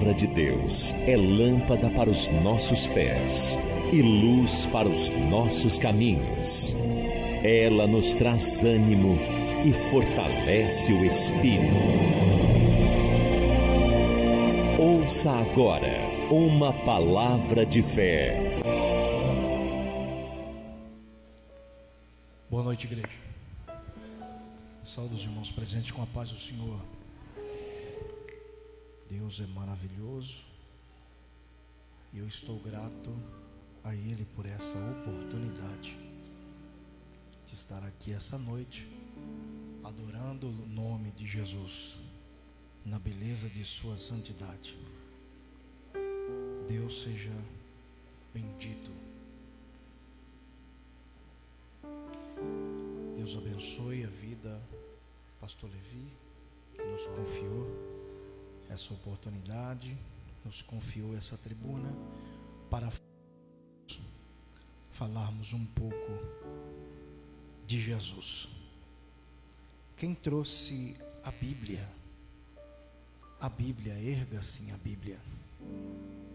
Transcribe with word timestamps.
palavra 0.00 0.14
de 0.14 0.26
Deus 0.26 0.92
é 1.06 1.14
lâmpada 1.14 1.90
para 1.90 2.08
os 2.08 2.26
nossos 2.42 2.86
pés 2.88 3.54
e 3.92 4.00
luz 4.00 4.64
para 4.66 4.88
os 4.88 5.10
nossos 5.28 5.78
caminhos. 5.78 6.74
Ela 7.44 7.86
nos 7.86 8.14
traz 8.14 8.64
ânimo 8.64 9.18
e 9.64 9.72
fortalece 9.90 10.90
o 10.92 11.04
espírito. 11.04 11.74
Ouça 14.78 15.30
agora 15.32 15.92
uma 16.30 16.72
palavra 16.72 17.66
de 17.66 17.82
fé. 17.82 18.58
Boa 22.48 22.62
noite, 22.62 22.86
igreja. 22.86 23.08
Saúde 24.82 25.14
os 25.14 25.22
irmãos 25.24 25.50
presentes 25.50 25.90
com 25.90 26.02
a 26.02 26.06
paz 26.06 26.30
do 26.30 26.38
Senhor. 26.38 26.99
Deus 29.10 29.40
é 29.40 29.46
maravilhoso 29.48 30.44
e 32.12 32.18
eu 32.18 32.28
estou 32.28 32.60
grato 32.60 33.10
a 33.82 33.92
Ele 33.92 34.24
por 34.36 34.46
essa 34.46 34.78
oportunidade 34.92 35.98
de 37.44 37.52
estar 37.52 37.82
aqui 37.82 38.12
essa 38.12 38.38
noite, 38.38 38.88
adorando 39.82 40.46
o 40.46 40.66
nome 40.68 41.10
de 41.10 41.26
Jesus, 41.26 41.96
na 42.86 43.00
beleza 43.00 43.48
de 43.48 43.64
Sua 43.64 43.98
santidade. 43.98 44.78
Deus 46.68 47.02
seja 47.02 47.32
bendito. 48.32 48.92
Deus 53.16 53.36
abençoe 53.36 54.04
a 54.04 54.08
vida 54.08 54.62
Pastor 55.40 55.68
Levi, 55.68 56.12
que 56.74 56.82
nos 56.82 57.06
confiou 57.08 57.99
essa 58.70 58.94
oportunidade, 58.94 59.96
nos 60.44 60.62
confiou 60.62 61.16
essa 61.16 61.36
tribuna 61.36 61.90
para 62.70 62.90
falarmos 64.92 65.52
um 65.52 65.66
pouco 65.66 66.12
de 67.66 67.80
Jesus. 67.80 68.48
Quem 69.96 70.14
trouxe 70.14 70.96
a 71.22 71.30
Bíblia? 71.30 71.88
A 73.40 73.48
Bíblia, 73.48 73.94
erga 73.94 74.38
assim 74.38 74.70
a 74.72 74.76
Bíblia 74.76 75.18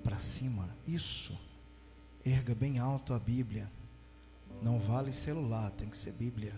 para 0.03 0.19
cima, 0.19 0.69
isso. 0.87 1.37
Erga 2.23 2.53
bem 2.53 2.79
alto 2.79 3.13
a 3.13 3.19
Bíblia. 3.19 3.71
Não 4.61 4.79
vale 4.79 5.11
celular, 5.11 5.71
tem 5.71 5.89
que 5.89 5.97
ser 5.97 6.13
Bíblia. 6.13 6.53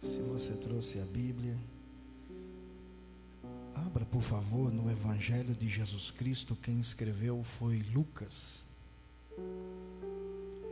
Se 0.00 0.20
você 0.20 0.54
trouxe 0.54 1.00
a 1.00 1.04
Bíblia, 1.06 1.56
Abra, 3.74 4.04
por 4.06 4.22
favor, 4.22 4.72
no 4.72 4.88
Evangelho 4.88 5.52
de 5.52 5.68
Jesus 5.68 6.12
Cristo. 6.12 6.54
Quem 6.54 6.78
escreveu 6.78 7.42
foi 7.42 7.82
Lucas. 7.92 8.62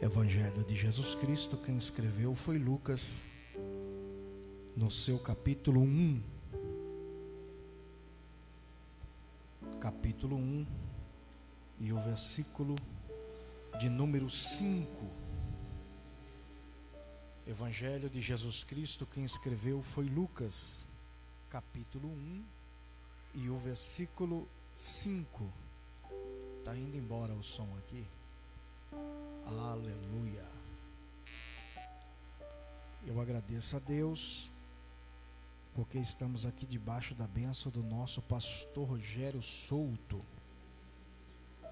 Evangelho 0.00 0.62
de 0.64 0.77
Jesus 0.77 1.14
Cristo, 1.17 1.56
quem 1.56 1.77
escreveu 1.77 2.34
foi 2.34 2.58
Lucas, 2.58 3.20
no 4.77 4.89
seu 4.89 5.19
capítulo 5.19 5.83
1. 5.83 6.23
Capítulo 9.80 10.36
1 10.36 10.67
e 11.80 11.92
o 11.92 12.00
versículo 12.00 12.77
de 13.80 13.89
número 13.89 14.30
5. 14.30 15.11
Evangelho 17.48 18.08
de 18.08 18.20
Jesus 18.20 18.62
Cristo, 18.62 19.06
quem 19.06 19.25
escreveu 19.25 19.83
foi 19.83 20.06
Lucas, 20.08 20.86
capítulo 21.50 22.08
1 22.08 22.61
e 23.34 23.48
o 23.48 23.57
versículo 23.58 24.48
5. 24.74 25.52
Está 26.58 26.77
indo 26.77 26.96
embora 26.96 27.33
o 27.34 27.42
som 27.42 27.68
aqui. 27.79 28.07
Aleluia. 29.46 30.45
Eu 33.05 33.20
agradeço 33.20 33.77
a 33.77 33.80
Deus, 33.80 34.51
porque 35.74 35.98
estamos 35.98 36.46
aqui 36.46 36.64
debaixo 36.64 37.14
da 37.14 37.27
bênção 37.27 37.73
do 37.73 37.83
nosso 37.83 38.23
pastor 38.23 38.89
Rogério 38.89 39.42
Souto. 39.42 40.24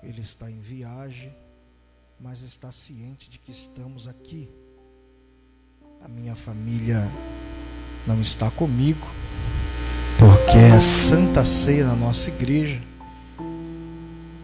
Ele 0.03 0.21
está 0.21 0.51
em 0.51 0.61
viagem, 0.61 1.35
mas 2.19 2.43
está 2.43 2.73
ciente 2.73 3.31
de 3.31 3.39
que 3.39 3.53
estamos 3.53 4.09
aqui. 4.09 4.53
A 6.01 6.09
minha 6.09 6.35
família 6.35 7.03
não 8.07 8.21
está 8.21 8.51
comigo, 8.51 9.07
porque 10.51 10.65
é 10.65 10.81
Santa 10.81 11.45
Ceia 11.45 11.87
na 11.87 11.95
nossa 11.95 12.29
igreja. 12.29 12.83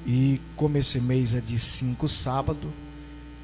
E 0.06 0.40
como 0.54 0.78
esse 0.78 1.00
mês 1.00 1.34
é 1.34 1.40
de 1.40 1.58
cinco 1.58 2.08
sábado, 2.08 2.72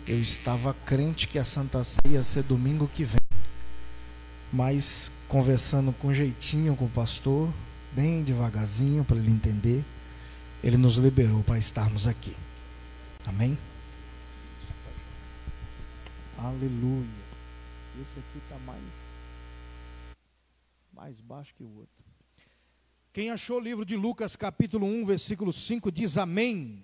eu 0.07 0.17
estava 0.23 0.73
crente 0.87 1.27
que 1.27 1.41
a 1.41 1.45
Santa 1.45 1.83
Ceia 1.83 2.15
ia 2.15 2.23
ser 2.23 2.45
domingo 2.45 2.87
que 2.87 3.03
vem. 3.03 3.19
Mas 4.53 5.11
conversando 5.27 5.93
com 5.93 6.15
jeitinho 6.15 6.77
com 6.77 6.85
o 6.85 6.89
pastor, 6.89 7.53
bem 7.91 8.23
devagarzinho 8.23 9.05
para 9.05 9.17
ele 9.17 9.33
entender, 9.33 9.85
ele 10.63 10.77
nos 10.77 10.99
liberou 10.99 11.43
para 11.43 11.59
estarmos 11.59 12.07
aqui. 12.07 12.37
Amém? 13.27 13.59
Aleluia. 16.39 17.09
Esse 18.01 18.21
aqui 18.21 18.39
está 18.39 18.57
mais 18.61 19.11
mais 20.95 21.21
baixo 21.23 21.53
que 21.57 21.65
o 21.65 21.79
outro. 21.79 22.02
Quem 23.13 23.29
achou 23.29 23.59
o 23.59 23.61
livro 23.61 23.85
de 23.85 23.95
Lucas, 23.95 24.37
capítulo 24.37 24.87
1, 24.87 25.05
versículo 25.05 25.53
5, 25.53 25.93
diz 25.93 26.17
amém. 26.17 26.83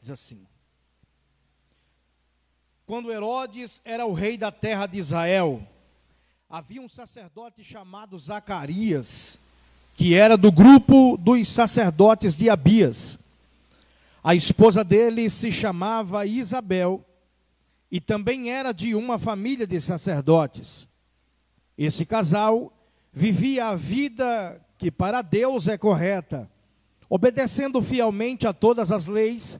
Diz 0.00 0.08
assim: 0.08 0.46
Quando 2.86 3.12
Herodes 3.12 3.82
era 3.84 4.06
o 4.06 4.14
rei 4.14 4.38
da 4.38 4.50
terra 4.50 4.86
de 4.86 4.96
Israel, 4.96 5.62
havia 6.48 6.80
um 6.80 6.88
sacerdote 6.88 7.62
chamado 7.62 8.18
Zacarias, 8.18 9.38
que 9.94 10.14
era 10.14 10.38
do 10.38 10.50
grupo 10.50 11.18
dos 11.18 11.48
sacerdotes 11.48 12.34
de 12.34 12.48
Abias. 12.48 13.18
A 14.22 14.34
esposa 14.34 14.82
dele 14.82 15.28
se 15.28 15.52
chamava 15.52 16.24
Isabel 16.24 17.04
e 17.90 18.00
também 18.00 18.50
era 18.50 18.72
de 18.72 18.94
uma 18.94 19.18
família 19.18 19.66
de 19.66 19.78
sacerdotes. 19.82 20.88
Esse 21.76 22.06
casal 22.06 22.72
vivia 23.12 23.66
a 23.66 23.76
vida 23.76 24.63
que 24.84 24.90
para 24.90 25.22
Deus 25.22 25.66
é 25.66 25.78
correta, 25.78 26.46
obedecendo 27.08 27.80
fielmente 27.80 28.46
a 28.46 28.52
todas 28.52 28.92
as 28.92 29.08
leis 29.08 29.58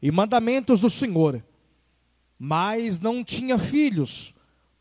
e 0.00 0.10
mandamentos 0.10 0.80
do 0.80 0.88
Senhor. 0.88 1.44
Mas 2.38 2.98
não 2.98 3.22
tinha 3.22 3.58
filhos, 3.58 4.32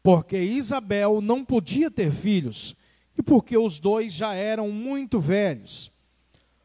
porque 0.01 0.37
Isabel 0.37 1.19
não 1.19 1.43
podia 1.43 1.91
ter 1.91 2.09
filhos, 2.09 2.73
e 3.17 3.21
porque 3.21 3.57
os 3.57 3.79
dois 3.79 4.13
já 4.13 4.33
eram 4.33 4.71
muito 4.71 5.19
velhos. 5.19 5.91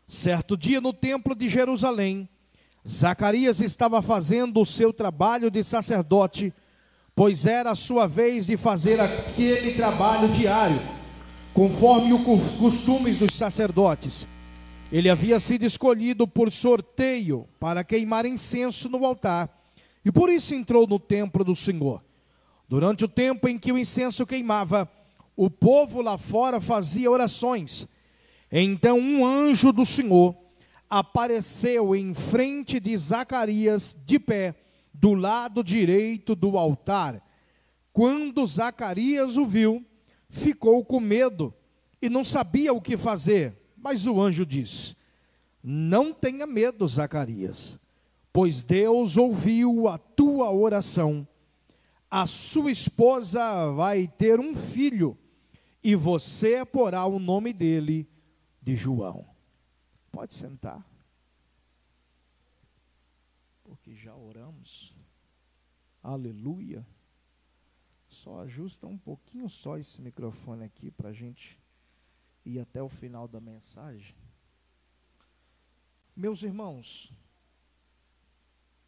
Certo 0.06 0.56
dia 0.56 0.81
no 0.81 0.93
templo 0.93 1.34
de 1.34 1.48
Jerusalém, 1.48 2.28
Zacarias 2.87 3.60
estava 3.60 4.00
fazendo 4.00 4.60
o 4.60 4.64
seu 4.64 4.93
trabalho 4.93 5.50
de 5.50 5.64
sacerdote, 5.64 6.54
pois 7.12 7.44
era 7.44 7.72
a 7.72 7.75
sua 7.75 8.06
vez 8.06 8.47
de 8.47 8.56
fazer 8.56 9.00
aquele 9.00 9.72
trabalho 9.72 10.28
diário 10.28 10.95
conforme 11.56 12.12
os 12.12 12.50
costumes 12.59 13.19
dos 13.19 13.33
sacerdotes. 13.33 14.27
Ele 14.93 15.09
havia 15.09 15.41
sido 15.41 15.65
escolhido 15.65 16.28
por 16.28 16.53
sorteio 16.53 17.49
para 17.59 17.83
queimar 17.83 18.27
incenso 18.27 18.91
no 18.91 19.06
altar, 19.06 19.49
e 20.05 20.12
por 20.12 20.28
isso 20.28 20.55
entrou 20.55 20.87
no 20.87 20.99
templo 20.99 21.43
do 21.43 21.56
Senhor. 21.56 22.05
Durante 22.69 23.06
o 23.06 23.08
tempo 23.08 23.49
em 23.49 23.58
que 23.58 23.73
o 23.73 23.79
incenso 23.79 24.26
queimava, 24.26 24.87
o 25.35 25.49
povo 25.49 26.03
lá 26.03 26.19
fora 26.19 26.61
fazia 26.61 27.11
orações. 27.11 27.88
Então 28.52 28.99
um 28.99 29.25
anjo 29.25 29.73
do 29.73 29.87
Senhor 29.87 30.37
apareceu 30.91 31.97
em 31.97 32.12
frente 32.12 32.79
de 32.79 32.94
Zacarias, 32.99 33.97
de 34.05 34.19
pé, 34.19 34.55
do 34.93 35.14
lado 35.14 35.64
direito 35.64 36.37
do 36.37 36.59
altar. 36.59 37.26
Quando 37.94 38.47
Zacarias 38.47 39.38
o 39.38 39.47
viu, 39.47 39.82
ficou 40.37 40.85
com 40.85 41.00
medo 41.00 41.53
e 42.00 42.09
não 42.09 42.23
sabia 42.23 42.73
o 42.73 42.81
que 42.81 42.97
fazer. 42.97 43.56
Mas 43.77 44.06
o 44.06 44.21
anjo 44.21 44.44
disse: 44.44 44.97
Não 45.62 46.12
tenha 46.12 46.47
medo, 46.47 46.87
Zacarias, 46.87 47.79
pois 48.33 48.62
Deus 48.62 49.17
ouviu 49.17 49.88
a 49.88 49.99
tua 49.99 50.53
oração. 50.53 51.27
A 52.09 52.27
sua 52.27 52.71
esposa 52.71 53.73
vai 53.73 54.06
ter 54.06 54.38
um 54.38 54.55
filho, 54.55 55.19
e 55.83 55.94
você 55.97 56.65
porá 56.65 57.05
o 57.06 57.19
nome 57.19 57.53
dele 57.53 58.09
de 58.62 58.77
João. 58.77 59.27
Pode 60.12 60.35
sentar. 60.35 60.85
Porque 63.65 63.94
já 63.94 64.15
oramos. 64.15 64.94
Aleluia. 66.03 66.87
Só 68.26 68.40
ajusta 68.40 68.88
um 68.88 68.99
pouquinho 68.99 69.49
só 69.49 69.78
esse 69.78 70.02
microfone 70.02 70.64
aqui 70.64 70.90
para 70.90 71.11
a 71.11 71.12
gente 71.12 71.56
ir 72.44 72.58
até 72.58 72.82
o 72.82 72.88
final 72.88 73.28
da 73.28 73.40
mensagem. 73.40 74.17
Meus 76.17 76.43
irmãos, 76.43 77.12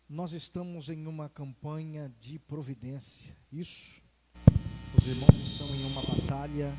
nós 0.09 0.33
estamos 0.33 0.89
em 0.89 1.07
uma 1.07 1.29
campanha 1.29 2.13
de 2.19 2.41
providência. 2.41 3.33
Isso. 3.53 4.03
Os 4.97 5.07
irmãos 5.07 5.37
estão 5.37 5.73
em 5.73 5.85
uma 5.85 6.03
batalha 6.03 6.75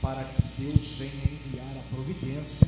para 0.00 0.24
que 0.24 0.62
Deus 0.62 0.92
venha 0.92 1.24
enviar 1.24 1.76
a 1.76 1.94
providência. 1.94 2.66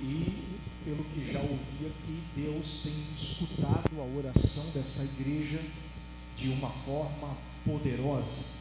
E, 0.00 0.58
pelo 0.84 1.02
que 1.06 1.32
já 1.32 1.40
ouvi 1.40 1.86
aqui, 1.88 2.22
Deus 2.36 2.84
tem 2.84 2.94
escutado 3.14 4.00
a 4.00 4.16
oração 4.16 4.70
dessa 4.70 5.02
igreja 5.02 5.58
de 6.36 6.50
uma 6.50 6.70
forma 6.70 7.47
poderosa. 7.64 8.58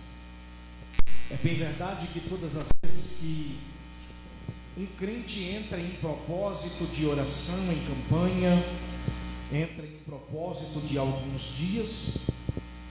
É 1.29 1.35
bem 1.43 1.55
verdade 1.55 2.07
que 2.07 2.21
todas 2.21 2.55
as 2.55 2.69
vezes 2.83 3.19
que 3.19 3.57
um 4.77 4.85
crente 4.97 5.43
entra 5.43 5.79
em 5.79 5.89
propósito 5.99 6.85
de 6.93 7.05
oração, 7.05 7.71
em 7.71 7.85
campanha, 7.85 8.63
entra 9.51 9.85
em 9.85 9.97
propósito 10.05 10.79
de 10.85 10.97
alguns 10.97 11.41
dias, 11.57 12.27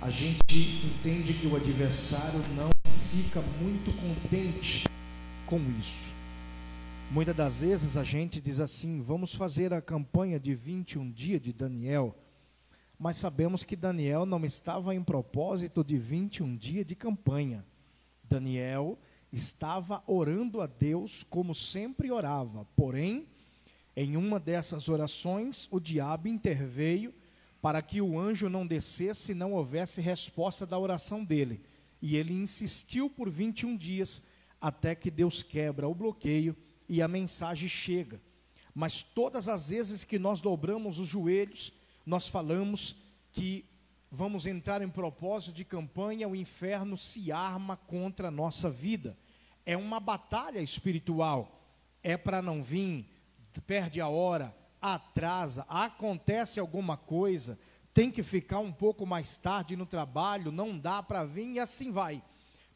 a 0.01 0.11
gente 0.11 0.85
entende 0.85 1.35
que 1.35 1.47
o 1.47 1.57
adversário 1.57 2.41
não 2.57 2.71
fica 3.13 3.41
muito 3.61 3.93
contente 4.01 4.85
com 5.47 5.61
isso. 5.79 6.13
Muitas 7.11 7.37
das 7.37 7.61
vezes 7.61 7.97
a 7.97 8.03
gente 8.03 8.41
diz 8.41 8.59
assim: 8.59 9.01
vamos 9.01 9.35
fazer 9.35 9.73
a 9.73 9.81
campanha 9.81 10.41
de 10.41 10.55
21 10.55 11.11
dias 11.13 11.41
de 11.41 11.53
Daniel, 11.53 12.15
mas 12.99 13.17
sabemos 13.17 13.63
que 13.65 13.77
Daniel 13.77 14.25
não 14.25 14.45
estava 14.45 14.95
em 14.95 15.03
propósito 15.03 15.85
de 15.85 15.99
21 15.99 16.57
dias 16.57 16.87
de 16.87 16.95
campanha. 16.95 17.65
Daniel 18.25 18.99
estava 19.33 20.03
orando 20.07 20.61
a 20.61 20.67
Deus 20.67 21.23
como 21.23 21.55
sempre 21.55 22.11
orava, 22.11 22.67
porém 22.77 23.27
em 23.97 24.17
uma 24.17 24.39
dessas 24.39 24.89
orações, 24.89 25.67
o 25.71 25.81
diabo 25.81 26.29
interveio 26.29 27.15
para 27.63 27.81
que 27.81 28.01
o 28.01 28.19
anjo 28.19 28.49
não 28.49 28.67
descesse 28.67 29.33
e 29.33 29.35
não 29.35 29.55
houvesse 29.55 30.01
resposta 30.01 30.67
da 30.67 30.79
oração 30.79 31.25
dele. 31.25 31.63
E 32.01 32.17
ele 32.17 32.35
insistiu 32.35 33.09
por 33.09 33.31
21 33.31 33.75
dias 33.75 34.29
até 34.61 34.95
que 34.95 35.11
Deus 35.11 35.43
quebra 35.43 35.89
o 35.89 35.95
bloqueio 35.95 36.55
e 36.89 37.01
a 37.01 37.09
mensagem 37.09 37.69
chega. 37.69 38.21
Mas 38.75 39.03
todas 39.03 39.49
as 39.49 39.71
vezes 39.71 40.05
que 40.05 40.19
nós 40.19 40.43
dobramos 40.43 40.99
os 40.99 41.09
joelhos, 41.09 41.73
nós 42.07 42.29
falamos 42.29 43.03
que 43.33 43.67
vamos 44.11 44.47
entrar 44.47 44.81
em 44.81 44.89
propósito 44.89 45.53
de 45.53 45.65
campanha, 45.65 46.29
o 46.29 46.37
inferno 46.37 46.97
se 46.97 47.31
arma 47.31 47.77
contra 47.77 48.29
a 48.29 48.31
nossa 48.31 48.71
vida. 48.71 49.19
É 49.67 49.77
uma 49.77 50.01
batalha 50.01 50.61
espiritual. 50.61 51.61
É 52.03 52.17
para 52.17 52.41
não 52.41 52.63
vir 52.63 53.11
perde 53.61 54.01
a 54.01 54.09
hora, 54.09 54.55
atrasa, 54.81 55.65
acontece 55.69 56.61
alguma 56.61 56.97
coisa, 56.97 57.59
tem 57.93 58.11
que 58.11 58.23
ficar 58.23 58.59
um 58.59 58.73
pouco 58.73 59.07
mais 59.07 59.37
tarde 59.37 59.77
no 59.77 59.87
trabalho, 59.87 60.53
não 60.53 60.77
dá 60.77 61.03
para 61.03 61.25
vir 61.25 61.55
e 61.55 61.59
assim 61.59 61.91
vai, 61.91 62.23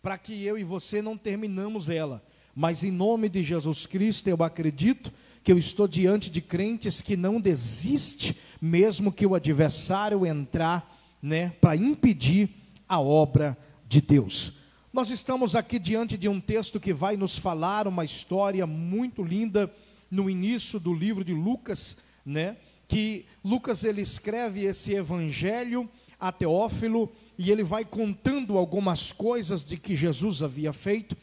para 0.00 0.16
que 0.16 0.44
eu 0.44 0.56
e 0.58 0.64
você 0.64 1.02
não 1.02 1.16
terminamos 1.16 1.90
ela. 1.90 2.24
Mas 2.54 2.82
em 2.82 2.90
nome 2.90 3.28
de 3.28 3.42
Jesus 3.42 3.86
Cristo, 3.86 4.28
eu 4.28 4.42
acredito 4.42 5.12
que 5.42 5.52
eu 5.52 5.58
estou 5.58 5.88
diante 5.88 6.30
de 6.30 6.40
crentes 6.40 7.00
que 7.00 7.16
não 7.16 7.40
desiste, 7.40 8.36
mesmo 8.60 9.12
que 9.12 9.26
o 9.26 9.34
adversário 9.34 10.26
entrar, 10.26 10.98
né, 11.22 11.50
para 11.60 11.76
impedir 11.76 12.48
a 12.88 13.00
obra 13.00 13.56
de 13.88 14.00
Deus. 14.00 14.60
Nós 14.92 15.10
estamos 15.10 15.54
aqui 15.54 15.78
diante 15.78 16.16
de 16.18 16.28
um 16.28 16.40
texto 16.40 16.80
que 16.80 16.92
vai 16.92 17.16
nos 17.16 17.38
falar 17.38 17.86
uma 17.86 18.04
história 18.04 18.66
muito 18.66 19.22
linda 19.22 19.72
no 20.10 20.28
início 20.28 20.80
do 20.80 20.92
livro 20.92 21.24
de 21.24 21.32
Lucas, 21.32 22.04
né? 22.26 22.56
Que 22.88 23.24
Lucas 23.44 23.84
ele 23.84 24.00
escreve 24.00 24.64
esse 24.64 24.92
evangelho 24.94 25.88
a 26.18 26.32
Teófilo 26.32 27.12
e 27.38 27.50
ele 27.50 27.62
vai 27.62 27.84
contando 27.84 28.58
algumas 28.58 29.12
coisas 29.12 29.64
de 29.64 29.76
que 29.76 29.94
Jesus 29.94 30.42
havia 30.42 30.72
feito. 30.72 31.16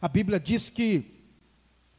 A 0.00 0.08
Bíblia 0.08 0.40
diz 0.40 0.70
que 0.70 1.19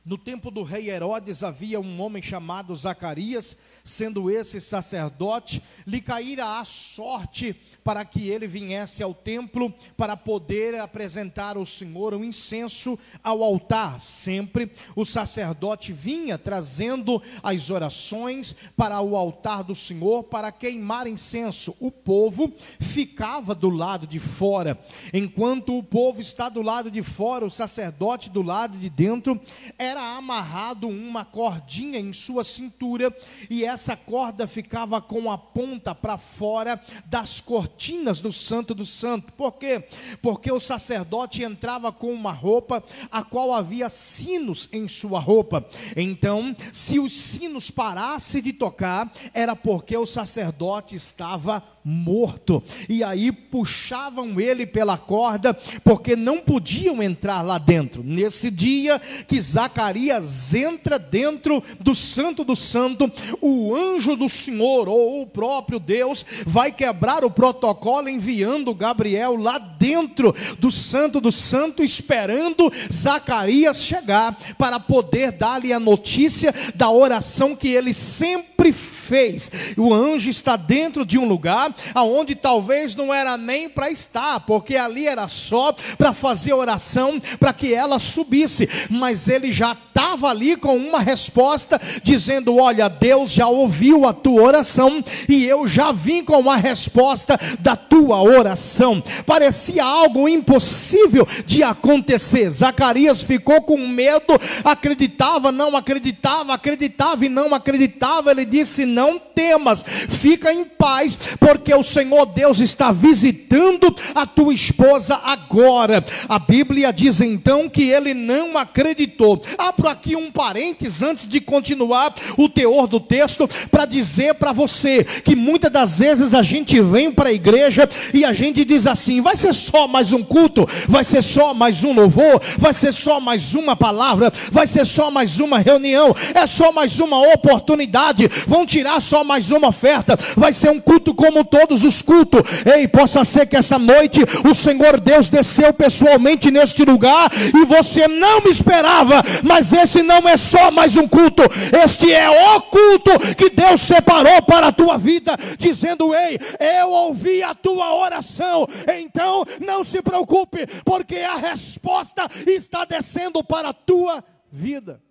no 0.04 0.18
tempo 0.18 0.50
do 0.50 0.64
rei 0.64 0.90
Herodes 0.90 1.44
havia 1.44 1.80
um 1.80 2.02
homem 2.02 2.24
chamado 2.24 2.76
Zacarias, 2.76 3.58
sendo 3.84 4.30
esse 4.30 4.60
sacerdote, 4.60 5.62
lhe 5.86 6.02
caíra 6.02 6.60
a 6.60 6.66
sorte 6.66 7.56
para 7.84 8.06
que 8.06 8.30
ele 8.30 8.48
viesse 8.48 9.02
ao 9.02 9.14
templo 9.14 9.74
para 9.98 10.16
poder 10.16 10.80
apresentar 10.80 11.58
ao 11.58 11.66
Senhor 11.66 12.14
um 12.14 12.24
incenso 12.24 12.98
ao 13.24 13.44
altar. 13.44 14.00
Sempre 14.00 14.72
o 14.96 15.06
sacerdote 15.06 15.92
vinha 15.92 16.38
trazendo 16.38 17.22
as 17.42 17.70
orações 17.70 18.56
para 18.78 19.02
o 19.02 19.16
altar 19.16 19.64
do 19.64 19.76
Senhor 19.76 20.24
para 20.24 20.52
queimar 20.52 21.08
incenso. 21.08 21.76
O 21.80 21.90
povo 21.90 22.52
ficava 22.80 23.56
do 23.56 23.70
lado 23.70 24.06
de 24.06 24.20
fora. 24.20 24.80
Enquanto 25.14 25.78
o 25.78 25.84
povo 25.84 26.22
está 26.22 26.50
do 26.50 26.62
lado 26.62 26.92
de 26.92 27.02
fora, 27.02 27.46
o 27.46 27.52
sacerdote 27.52 28.30
do 28.30 28.42
lado 28.42 28.78
de 28.78 28.90
dentro, 28.90 29.40
era 29.78 30.18
amarrado 30.18 30.88
uma 30.88 31.26
cordinha 31.26 32.00
em 32.00 32.14
sua 32.14 32.44
cintura 32.44 33.16
e 33.50 33.64
essa 33.72 33.96
corda 33.96 34.46
ficava 34.46 35.02
com 35.02 35.32
a 35.32 35.38
ponta 35.38 35.96
para 35.96 36.18
fora 36.18 36.80
das 37.06 37.40
cortinas 37.40 38.22
do 38.22 38.32
Santo 38.32 38.76
do 38.76 38.86
Santo. 38.86 39.32
Por 39.34 39.54
quê? 39.54 39.84
Porque 40.22 40.52
o 40.52 40.60
sacerdote 40.60 41.44
entrava 41.44 41.92
com 41.92 42.14
uma 42.14 42.32
roupa 42.32 42.84
a 43.12 43.24
qual 43.24 43.54
havia 43.54 43.90
sinos 43.90 44.70
em 44.72 44.88
sua 44.88 45.20
roupa. 45.20 45.66
Então, 45.96 46.56
se 46.72 47.00
os 47.00 47.14
sinos 47.14 47.72
parassem 47.72 48.42
de 48.42 48.54
tocar, 48.54 49.12
era 49.34 49.56
porque 49.56 49.96
o 49.98 50.06
sacerdote 50.06 50.96
estava 50.96 51.64
morto. 51.84 52.64
E 52.88 53.04
aí 53.04 53.32
puxavam 53.32 54.40
ele 54.40 54.66
pela 54.66 54.98
corda, 54.98 55.54
porque 55.84 56.16
não 56.16 56.40
podiam 56.40 57.02
entrar 57.02 57.42
lá 57.42 57.58
dentro. 57.58 58.04
Nesse 58.04 58.52
dia 58.52 59.00
que 59.28 59.40
Zacarias 59.40 60.54
entra 60.54 60.98
dentro 61.00 61.62
do 61.80 61.96
Santo 61.96 62.44
do 62.44 62.56
Santo, 62.56 63.12
o 63.42 63.61
anjo 63.76 64.16
do 64.16 64.28
Senhor, 64.28 64.88
ou 64.88 65.22
o 65.22 65.28
próprio 65.28 65.80
Deus, 65.80 66.26
vai 66.46 66.72
quebrar 66.72 67.24
o 67.24 67.32
protocolo 67.32 68.10
enviando 68.10 68.74
Gabriel 68.74 69.36
lá 69.36 69.58
dentro 69.58 70.34
do 70.60 70.72
Santo 70.72 71.22
do 71.22 71.32
Santo, 71.32 71.84
esperando 71.84 72.72
Zacarias 72.92 73.84
chegar 73.84 74.38
para 74.58 74.80
poder 74.80 75.32
dar-lhe 75.32 75.74
a 75.74 75.80
notícia 75.80 76.54
da 76.76 76.90
oração 76.90 77.56
que 77.56 77.70
ele 77.70 77.94
sempre 77.94 78.72
fez 78.72 79.02
fez. 79.12 79.74
O 79.78 79.94
anjo 79.94 80.30
está 80.30 80.56
dentro 80.56 81.06
de 81.06 81.18
um 81.18 81.28
lugar 81.28 81.76
aonde 81.94 82.34
talvez 82.34 82.96
não 82.96 83.14
era 83.14 83.36
nem 83.36 83.68
para 83.68 83.92
estar, 83.92 84.40
porque 84.42 84.78
ali 84.78 85.06
era 85.06 85.28
só 85.28 85.76
para 85.98 86.14
fazer 86.14 86.54
oração 86.54 87.22
para 87.38 87.52
que 87.52 87.74
ela 87.74 88.00
subisse, 88.00 88.70
mas 88.90 89.28
ele 89.28 89.52
já 89.52 89.74
estava 89.74 90.30
ali 90.30 90.56
com 90.56 90.78
uma 90.78 91.02
resposta 91.02 91.80
dizendo: 92.02 92.56
"Olha, 92.56 92.88
Deus 92.88 93.32
já 93.32 93.50
ouviu 93.52 94.06
a 94.06 94.14
tua 94.14 94.42
oração 94.42 95.04
e 95.28 95.46
eu 95.46 95.68
já 95.68 95.92
vim 95.92 96.24
com 96.24 96.50
a 96.50 96.56
resposta 96.56 97.40
da 97.60 97.76
tua 97.76 98.22
oração". 98.22 99.04
Parecia 99.26 99.84
algo 99.84 100.28
impossível 100.28 101.28
de 101.46 101.64
acontecer. 101.64 102.50
Zacarias 102.50 103.22
ficou 103.22 103.62
com 103.62 103.78
medo, 103.88 104.40
acreditava, 104.64 105.52
não 105.52 105.76
acreditava, 105.76 106.54
acreditava 106.54 107.26
e 107.26 107.30
não 107.30 107.54
acreditava. 107.54 108.32
Ele 108.32 108.46
disse: 108.46 108.86
"Não 108.86 109.20
temas, 109.20 109.84
fica 109.84 110.54
em 110.54 110.66
paz, 110.66 111.36
porque 111.40 111.74
o 111.74 111.84
Senhor 111.84 112.26
Deus 112.28 112.60
está 112.60 112.92
visitando 112.92 113.94
a 114.16 114.26
tua 114.26 114.54
esposa 114.54 115.20
agora. 115.24 116.04
A 116.30 116.40
Bíblia 116.40 116.94
diz 116.94 117.22
então 117.22 117.70
que 117.70 117.84
ele 117.84 118.14
não 118.14 118.58
acreditou. 118.58 119.42
Abro 119.58 119.88
aqui 119.88 120.16
um 120.16 120.32
parênteses 120.32 121.02
antes 121.04 121.28
de 121.28 121.42
continuar 121.42 122.14
o 122.38 122.48
teor 122.48 122.88
do 122.88 123.00
texto, 123.00 123.41
para 123.70 123.86
dizer 123.86 124.34
para 124.36 124.52
você 124.52 125.04
que 125.04 125.36
muitas 125.36 125.72
das 125.72 126.00
vezes 126.00 126.34
a 126.34 126.42
gente 126.42 126.82
vem 126.82 127.12
para 127.12 127.30
a 127.30 127.34
igreja 127.34 127.88
e 128.14 128.26
a 128.26 128.34
gente 128.34 128.66
diz 128.66 128.88
assim: 128.88 129.22
vai 129.22 129.36
ser 129.36 129.54
só 129.54 129.88
mais 129.88 130.12
um 130.14 130.24
culto, 130.24 130.68
vai 130.88 131.04
ser 131.04 131.22
só 131.22 131.54
mais 131.54 131.84
um 131.84 131.94
louvor, 131.94 132.42
vai 132.58 132.74
ser 132.74 132.94
só 132.94 133.20
mais 133.20 133.54
uma 133.54 133.76
palavra, 133.76 134.32
vai 134.52 134.68
ser 134.68 134.86
só 134.86 135.12
mais 135.12 135.40
uma 135.40 135.60
reunião, 135.60 136.14
é 136.34 136.46
só 136.46 136.72
mais 136.72 137.00
uma 137.00 137.20
oportunidade, 137.34 138.30
vão 138.48 138.66
tirar 138.66 139.00
só 139.02 139.24
mais 139.24 139.52
uma 139.52 139.70
oferta, 139.70 140.18
vai 140.36 140.54
ser 140.54 140.70
um 140.70 140.80
culto 140.80 141.14
como 141.14 141.44
todos 141.44 141.84
os 141.84 142.02
cultos. 142.02 142.42
Ei, 142.66 142.88
possa 142.88 143.24
ser 143.24 143.46
que 143.46 143.56
essa 143.56 143.78
noite 143.78 144.22
o 144.50 144.54
Senhor 144.54 145.00
Deus 145.00 145.30
desceu 145.30 145.74
pessoalmente 145.74 146.52
neste 146.52 146.84
lugar 146.84 147.30
e 147.56 147.66
você 147.66 148.08
não 148.08 148.42
me 148.42 148.50
esperava, 148.50 149.22
mas 149.44 149.74
esse 149.74 150.04
não 150.04 150.28
é 150.28 150.38
só 150.38 150.72
mais 150.72 150.98
um 150.98 151.08
culto, 151.08 151.44
este 151.84 152.12
é 152.12 152.30
o 152.56 152.62
culto 152.62 153.12
que 153.36 153.50
Deus 153.50 153.82
separou 153.82 154.42
para 154.42 154.68
a 154.68 154.72
tua 154.72 154.98
vida, 154.98 155.36
dizendo: 155.58 156.14
Ei, 156.14 156.38
eu 156.80 156.90
ouvi 156.90 157.44
a 157.44 157.54
tua 157.54 157.94
oração, 157.96 158.66
então 158.98 159.44
não 159.66 159.84
se 159.84 160.02
preocupe, 160.02 160.66
porque 160.84 161.18
a 161.18 161.36
resposta 161.36 162.28
está 162.48 162.86
descendo 162.86 163.44
para 163.44 163.70
a 163.70 163.74
tua 163.74 164.24
vida. 164.52 165.02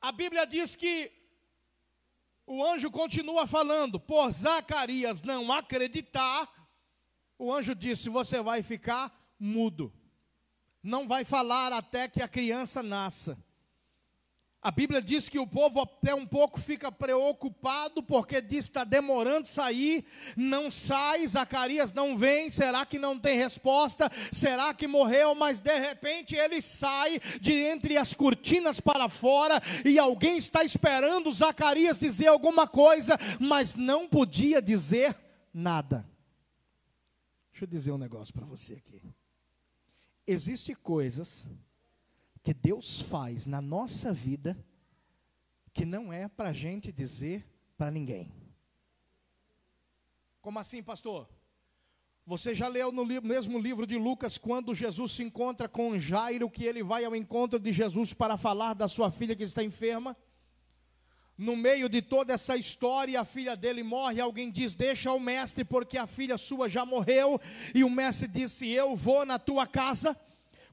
A 0.00 0.12
Bíblia 0.12 0.46
diz 0.46 0.76
que 0.76 1.10
o 2.46 2.64
anjo 2.64 2.90
continua 2.90 3.46
falando, 3.46 3.98
por 3.98 4.30
Zacarias 4.30 5.22
não 5.22 5.50
acreditar, 5.50 6.48
o 7.38 7.52
anjo 7.52 7.74
disse: 7.74 8.08
Você 8.08 8.40
vai 8.42 8.62
ficar 8.62 9.12
mudo, 9.38 9.92
não 10.82 11.08
vai 11.08 11.24
falar 11.24 11.72
até 11.72 12.08
que 12.08 12.22
a 12.22 12.28
criança 12.28 12.82
nasça. 12.82 13.43
A 14.64 14.70
Bíblia 14.70 15.02
diz 15.02 15.28
que 15.28 15.38
o 15.38 15.46
povo 15.46 15.82
até 15.82 16.14
um 16.14 16.24
pouco 16.24 16.58
fica 16.58 16.90
preocupado, 16.90 18.02
porque 18.02 18.40
diz 18.40 18.64
está 18.64 18.82
demorando 18.82 19.46
sair, 19.46 20.02
não 20.34 20.70
sai, 20.70 21.28
Zacarias 21.28 21.92
não 21.92 22.16
vem, 22.16 22.48
será 22.48 22.86
que 22.86 22.98
não 22.98 23.18
tem 23.18 23.36
resposta? 23.36 24.10
Será 24.32 24.72
que 24.72 24.86
morreu? 24.86 25.34
Mas 25.34 25.60
de 25.60 25.78
repente 25.78 26.34
ele 26.34 26.62
sai 26.62 27.18
de 27.42 27.52
entre 27.52 27.98
as 27.98 28.14
cortinas 28.14 28.80
para 28.80 29.06
fora 29.10 29.60
e 29.84 29.98
alguém 29.98 30.38
está 30.38 30.64
esperando 30.64 31.30
Zacarias 31.30 32.00
dizer 32.00 32.28
alguma 32.28 32.66
coisa, 32.66 33.18
mas 33.38 33.74
não 33.74 34.08
podia 34.08 34.62
dizer 34.62 35.14
nada. 35.52 36.08
Deixa 37.52 37.66
eu 37.66 37.68
dizer 37.68 37.92
um 37.92 37.98
negócio 37.98 38.32
para 38.32 38.46
você 38.46 38.72
aqui. 38.72 39.02
Existem 40.26 40.74
coisas 40.74 41.46
que 42.44 42.52
Deus 42.52 43.00
faz 43.00 43.46
na 43.46 43.62
nossa 43.62 44.12
vida 44.12 44.54
que 45.72 45.86
não 45.86 46.12
é 46.12 46.28
para 46.28 46.50
a 46.50 46.52
gente 46.52 46.92
dizer 46.92 47.44
para 47.76 47.90
ninguém. 47.90 48.30
Como 50.42 50.58
assim, 50.58 50.82
pastor? 50.82 51.26
Você 52.26 52.54
já 52.54 52.68
leu 52.68 52.92
no 52.92 53.04
mesmo 53.04 53.58
livro 53.58 53.86
de 53.86 53.96
Lucas, 53.96 54.36
quando 54.36 54.74
Jesus 54.74 55.12
se 55.12 55.22
encontra 55.22 55.68
com 55.68 55.98
Jairo, 55.98 56.50
que 56.50 56.64
ele 56.64 56.82
vai 56.82 57.04
ao 57.04 57.16
encontro 57.16 57.58
de 57.58 57.72
Jesus 57.72 58.12
para 58.12 58.36
falar 58.36 58.74
da 58.74 58.88
sua 58.88 59.10
filha 59.10 59.34
que 59.34 59.42
está 59.42 59.64
enferma? 59.64 60.14
No 61.36 61.56
meio 61.56 61.88
de 61.88 62.02
toda 62.02 62.34
essa 62.34 62.56
história, 62.56 63.20
a 63.20 63.24
filha 63.24 63.56
dele 63.56 63.82
morre. 63.82 64.20
Alguém 64.20 64.50
diz: 64.50 64.74
Deixa 64.74 65.12
o 65.12 65.18
mestre, 65.18 65.64
porque 65.64 65.98
a 65.98 66.06
filha 66.06 66.38
sua 66.38 66.68
já 66.68 66.84
morreu. 66.84 67.40
E 67.74 67.82
o 67.82 67.90
mestre 67.90 68.28
disse: 68.28 68.70
Eu 68.70 68.94
vou 68.94 69.26
na 69.26 69.38
tua 69.38 69.66
casa. 69.66 70.16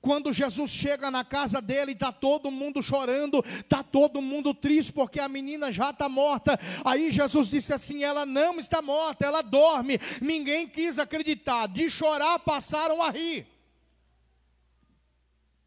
Quando 0.01 0.33
Jesus 0.33 0.71
chega 0.71 1.11
na 1.11 1.23
casa 1.23 1.61
dele, 1.61 1.91
está 1.91 2.11
todo 2.11 2.49
mundo 2.49 2.81
chorando, 2.81 3.43
está 3.45 3.83
todo 3.83 4.19
mundo 4.19 4.51
triste, 4.51 4.91
porque 4.91 5.19
a 5.19 5.29
menina 5.29 5.71
já 5.71 5.91
está 5.91 6.09
morta. 6.09 6.59
Aí 6.83 7.11
Jesus 7.11 7.49
disse 7.49 7.71
assim: 7.71 8.03
ela 8.03 8.25
não 8.25 8.59
está 8.59 8.81
morta, 8.81 9.23
ela 9.23 9.43
dorme. 9.43 9.99
Ninguém 10.19 10.67
quis 10.67 10.97
acreditar, 10.97 11.67
de 11.67 11.87
chorar 11.87 12.39
passaram 12.39 12.99
a 13.03 13.11
rir. 13.11 13.45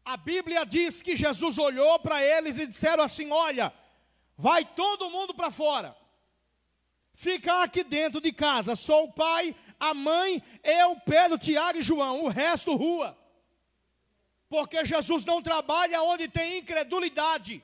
A 0.03 0.17
Bíblia 0.17 0.65
diz 0.65 1.01
que 1.01 1.15
Jesus 1.15 1.57
olhou 1.57 1.97
para 1.99 2.21
eles 2.21 2.57
e 2.57 2.67
disseram 2.67 3.05
assim: 3.05 3.31
Olha, 3.31 3.73
vai 4.37 4.65
todo 4.65 5.09
mundo 5.09 5.33
para 5.33 5.49
fora, 5.49 5.95
fica 7.13 7.63
aqui 7.63 7.85
dentro 7.85 8.19
de 8.19 8.33
casa, 8.33 8.75
só 8.75 9.01
o 9.05 9.13
pai, 9.13 9.55
a 9.79 9.93
mãe, 9.93 10.43
eu, 10.61 10.97
Pedro, 11.05 11.37
Tiago 11.37 11.79
e 11.79 11.83
João, 11.83 12.25
o 12.25 12.27
resto 12.27 12.75
rua. 12.75 13.17
Porque 14.47 14.85
Jesus 14.85 15.25
não 15.25 15.41
trabalha 15.41 16.01
onde 16.03 16.27
tem 16.27 16.59
incredulidade. 16.59 17.63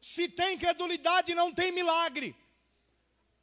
Se 0.00 0.28
tem 0.28 0.54
incredulidade, 0.54 1.34
não 1.34 1.52
tem 1.52 1.72
milagre. 1.72 2.34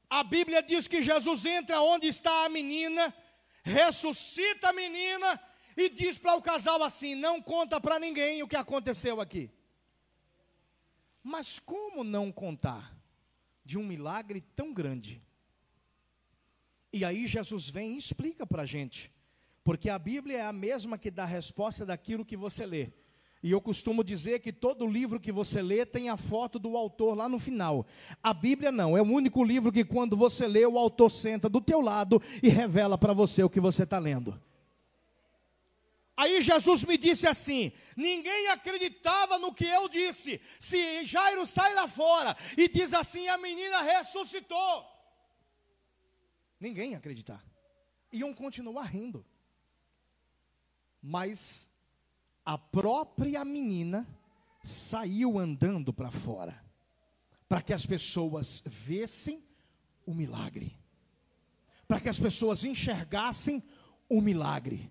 A 0.09 0.23
Bíblia 0.23 0.61
diz 0.61 0.87
que 0.87 1.01
Jesus 1.01 1.45
entra 1.45 1.81
onde 1.81 2.07
está 2.07 2.45
a 2.45 2.49
menina, 2.49 3.13
ressuscita 3.63 4.69
a 4.69 4.73
menina 4.73 5.39
e 5.75 5.89
diz 5.89 6.17
para 6.17 6.35
o 6.35 6.41
casal 6.41 6.83
assim: 6.83 7.15
não 7.15 7.41
conta 7.41 7.79
para 7.81 7.99
ninguém 7.99 8.43
o 8.43 8.47
que 8.47 8.55
aconteceu 8.55 9.19
aqui. 9.19 9.49
Mas 11.21 11.57
como 11.57 12.03
não 12.03 12.31
contar 12.31 12.95
de 13.63 13.77
um 13.77 13.83
milagre 13.83 14.41
tão 14.41 14.73
grande? 14.73 15.21
E 16.91 17.03
aí 17.03 17.25
Jesus 17.25 17.69
vem 17.69 17.95
e 17.95 17.97
explica 17.97 18.45
para 18.45 18.63
a 18.63 18.65
gente. 18.65 19.11
Porque 19.63 19.89
a 19.89 19.97
Bíblia 19.97 20.37
é 20.39 20.41
a 20.45 20.53
mesma 20.53 20.97
que 20.97 21.09
dá 21.09 21.25
resposta 21.25 21.85
daquilo 21.85 22.25
que 22.25 22.35
você 22.35 22.65
lê. 22.65 22.91
E 23.41 23.51
eu 23.51 23.59
costumo 23.59 24.03
dizer 24.03 24.39
que 24.39 24.53
todo 24.53 24.87
livro 24.87 25.19
que 25.19 25.31
você 25.31 25.61
lê 25.61 25.85
tem 25.85 26.09
a 26.09 26.15
foto 26.15 26.57
do 26.57 26.77
autor 26.77 27.13
lá 27.13 27.27
no 27.27 27.37
final. 27.37 27.85
A 28.21 28.33
Bíblia 28.33 28.71
não, 28.71 28.97
é 28.97 29.01
o 29.01 29.05
único 29.05 29.43
livro 29.43 29.71
que 29.71 29.83
quando 29.83 30.15
você 30.15 30.47
lê, 30.47 30.65
o 30.65 30.77
autor 30.77 31.11
senta 31.11 31.49
do 31.49 31.59
teu 31.59 31.81
lado 31.81 32.21
e 32.41 32.47
revela 32.47 32.97
para 32.97 33.11
você 33.11 33.43
o 33.43 33.49
que 33.49 33.59
você 33.59 33.83
está 33.83 33.99
lendo. 33.99 34.41
Aí 36.15 36.41
Jesus 36.41 36.85
me 36.85 36.97
disse 36.97 37.27
assim: 37.27 37.73
ninguém 37.97 38.47
acreditava 38.49 39.37
no 39.39 39.53
que 39.53 39.65
eu 39.65 39.89
disse. 39.89 40.39
Se 40.57 41.05
Jairo 41.05 41.45
sai 41.45 41.73
lá 41.73 41.87
fora 41.87 42.37
e 42.57 42.69
diz 42.69 42.93
assim: 42.93 43.27
a 43.27 43.37
menina 43.37 43.81
ressuscitou. 43.81 44.85
Ninguém 46.59 46.91
ia 46.91 46.97
acreditar. 46.97 47.43
Iam 48.11 48.33
continuar 48.33 48.83
rindo. 48.83 49.25
Mas 51.03 51.69
a 52.45 52.57
própria 52.57 53.43
menina 53.43 54.07
saiu 54.63 55.37
andando 55.37 55.93
para 55.93 56.09
fora, 56.09 56.63
para 57.49 57.61
que 57.61 57.73
as 57.73 57.85
pessoas 57.85 58.63
vissem 58.65 59.43
o 60.05 60.13
milagre, 60.13 60.79
para 61.85 61.99
que 61.99 62.07
as 62.07 62.17
pessoas 62.17 62.63
enxergassem 62.63 63.61
o 64.09 64.21
milagre. 64.21 64.89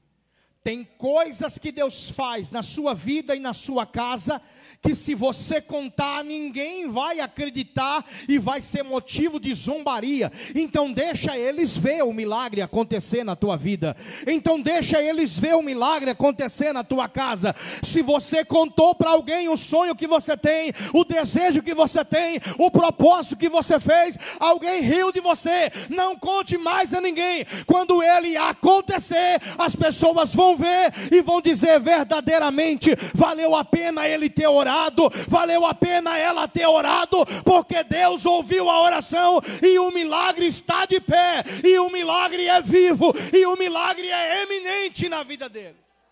Tem 0.64 0.86
coisas 0.96 1.58
que 1.58 1.72
Deus 1.72 2.10
faz 2.10 2.52
na 2.52 2.62
sua 2.62 2.94
vida 2.94 3.34
e 3.34 3.40
na 3.40 3.52
sua 3.52 3.84
casa 3.84 4.40
que 4.80 4.94
se 4.94 5.14
você 5.14 5.60
contar 5.60 6.24
ninguém 6.24 6.88
vai 6.88 7.20
acreditar 7.20 8.04
e 8.28 8.38
vai 8.38 8.60
ser 8.60 8.82
motivo 8.82 9.38
de 9.38 9.54
zombaria. 9.54 10.30
Então 10.54 10.92
deixa 10.92 11.38
eles 11.38 11.76
ver 11.76 12.02
o 12.02 12.12
milagre 12.12 12.62
acontecer 12.62 13.24
na 13.24 13.36
tua 13.36 13.56
vida. 13.56 13.96
Então 14.26 14.60
deixa 14.60 15.00
eles 15.00 15.38
ver 15.38 15.54
o 15.54 15.62
milagre 15.62 16.10
acontecer 16.10 16.72
na 16.72 16.82
tua 16.82 17.08
casa. 17.08 17.54
Se 17.82 18.02
você 18.02 18.44
contou 18.44 18.94
para 18.94 19.10
alguém 19.10 19.48
o 19.48 19.56
sonho 19.56 19.96
que 19.96 20.06
você 20.06 20.36
tem, 20.36 20.72
o 20.92 21.04
desejo 21.04 21.62
que 21.62 21.74
você 21.74 22.04
tem, 22.04 22.40
o 22.58 22.70
propósito 22.70 23.36
que 23.36 23.48
você 23.48 23.78
fez, 23.78 24.16
alguém 24.38 24.80
riu 24.82 25.12
de 25.12 25.20
você. 25.20 25.70
Não 25.88 26.16
conte 26.16 26.58
mais 26.58 26.92
a 26.94 27.00
ninguém. 27.00 27.44
Quando 27.66 28.02
ele 28.02 28.36
acontecer, 28.36 29.40
as 29.58 29.76
pessoas 29.76 30.34
vão 30.34 30.51
ver 30.56 30.92
e 31.12 31.22
vão 31.22 31.40
dizer 31.40 31.80
verdadeiramente: 31.80 32.90
valeu 33.14 33.54
a 33.54 33.64
pena 33.64 34.06
ele 34.06 34.28
ter 34.28 34.46
orado, 34.46 35.08
valeu 35.28 35.64
a 35.66 35.74
pena 35.74 36.18
ela 36.18 36.48
ter 36.48 36.66
orado, 36.66 37.24
porque 37.44 37.82
Deus 37.84 38.26
ouviu 38.26 38.68
a 38.68 38.80
oração 38.82 39.40
e 39.62 39.78
o 39.78 39.90
milagre 39.90 40.46
está 40.46 40.86
de 40.86 41.00
pé, 41.00 41.42
e 41.64 41.78
o 41.78 41.90
milagre 41.90 42.46
é 42.46 42.60
vivo, 42.60 43.12
e 43.32 43.46
o 43.46 43.56
milagre 43.56 44.08
é 44.08 44.42
eminente 44.42 45.08
na 45.08 45.22
vida 45.22 45.48
deles. 45.48 46.02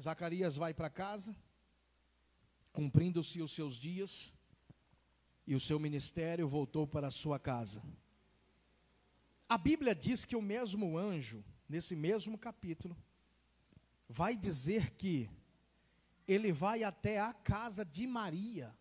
Zacarias 0.00 0.56
vai 0.56 0.74
para 0.74 0.90
casa, 0.90 1.34
cumprindo-se 2.72 3.40
os 3.40 3.52
seus 3.52 3.76
dias, 3.76 4.32
e 5.46 5.54
o 5.54 5.60
seu 5.60 5.78
ministério 5.78 6.48
voltou 6.48 6.86
para 6.86 7.08
a 7.08 7.10
sua 7.10 7.38
casa. 7.38 7.82
A 9.54 9.58
Bíblia 9.58 9.94
diz 9.94 10.24
que 10.24 10.34
o 10.34 10.42
mesmo 10.42 10.98
anjo, 10.98 11.44
nesse 11.68 11.94
mesmo 11.94 12.36
capítulo, 12.36 12.96
vai 14.08 14.36
dizer 14.36 14.90
que 14.96 15.30
ele 16.26 16.50
vai 16.50 16.82
até 16.82 17.20
a 17.20 17.32
casa 17.32 17.84
de 17.84 18.04
Maria, 18.04 18.76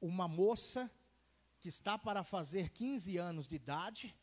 uma 0.00 0.26
moça 0.26 0.90
que 1.60 1.68
está 1.68 1.98
para 1.98 2.24
fazer 2.24 2.70
15 2.70 3.18
anos 3.18 3.46
de 3.46 3.56
idade, 3.56 4.16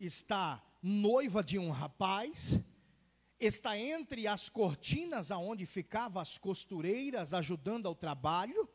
está 0.00 0.60
noiva 0.82 1.44
de 1.44 1.60
um 1.60 1.70
rapaz, 1.70 2.58
está 3.38 3.78
entre 3.78 4.26
as 4.26 4.48
cortinas 4.48 5.30
aonde 5.30 5.64
ficavam 5.64 6.20
as 6.20 6.36
costureiras 6.38 7.32
ajudando 7.32 7.86
ao 7.86 7.94
trabalho, 7.94 8.68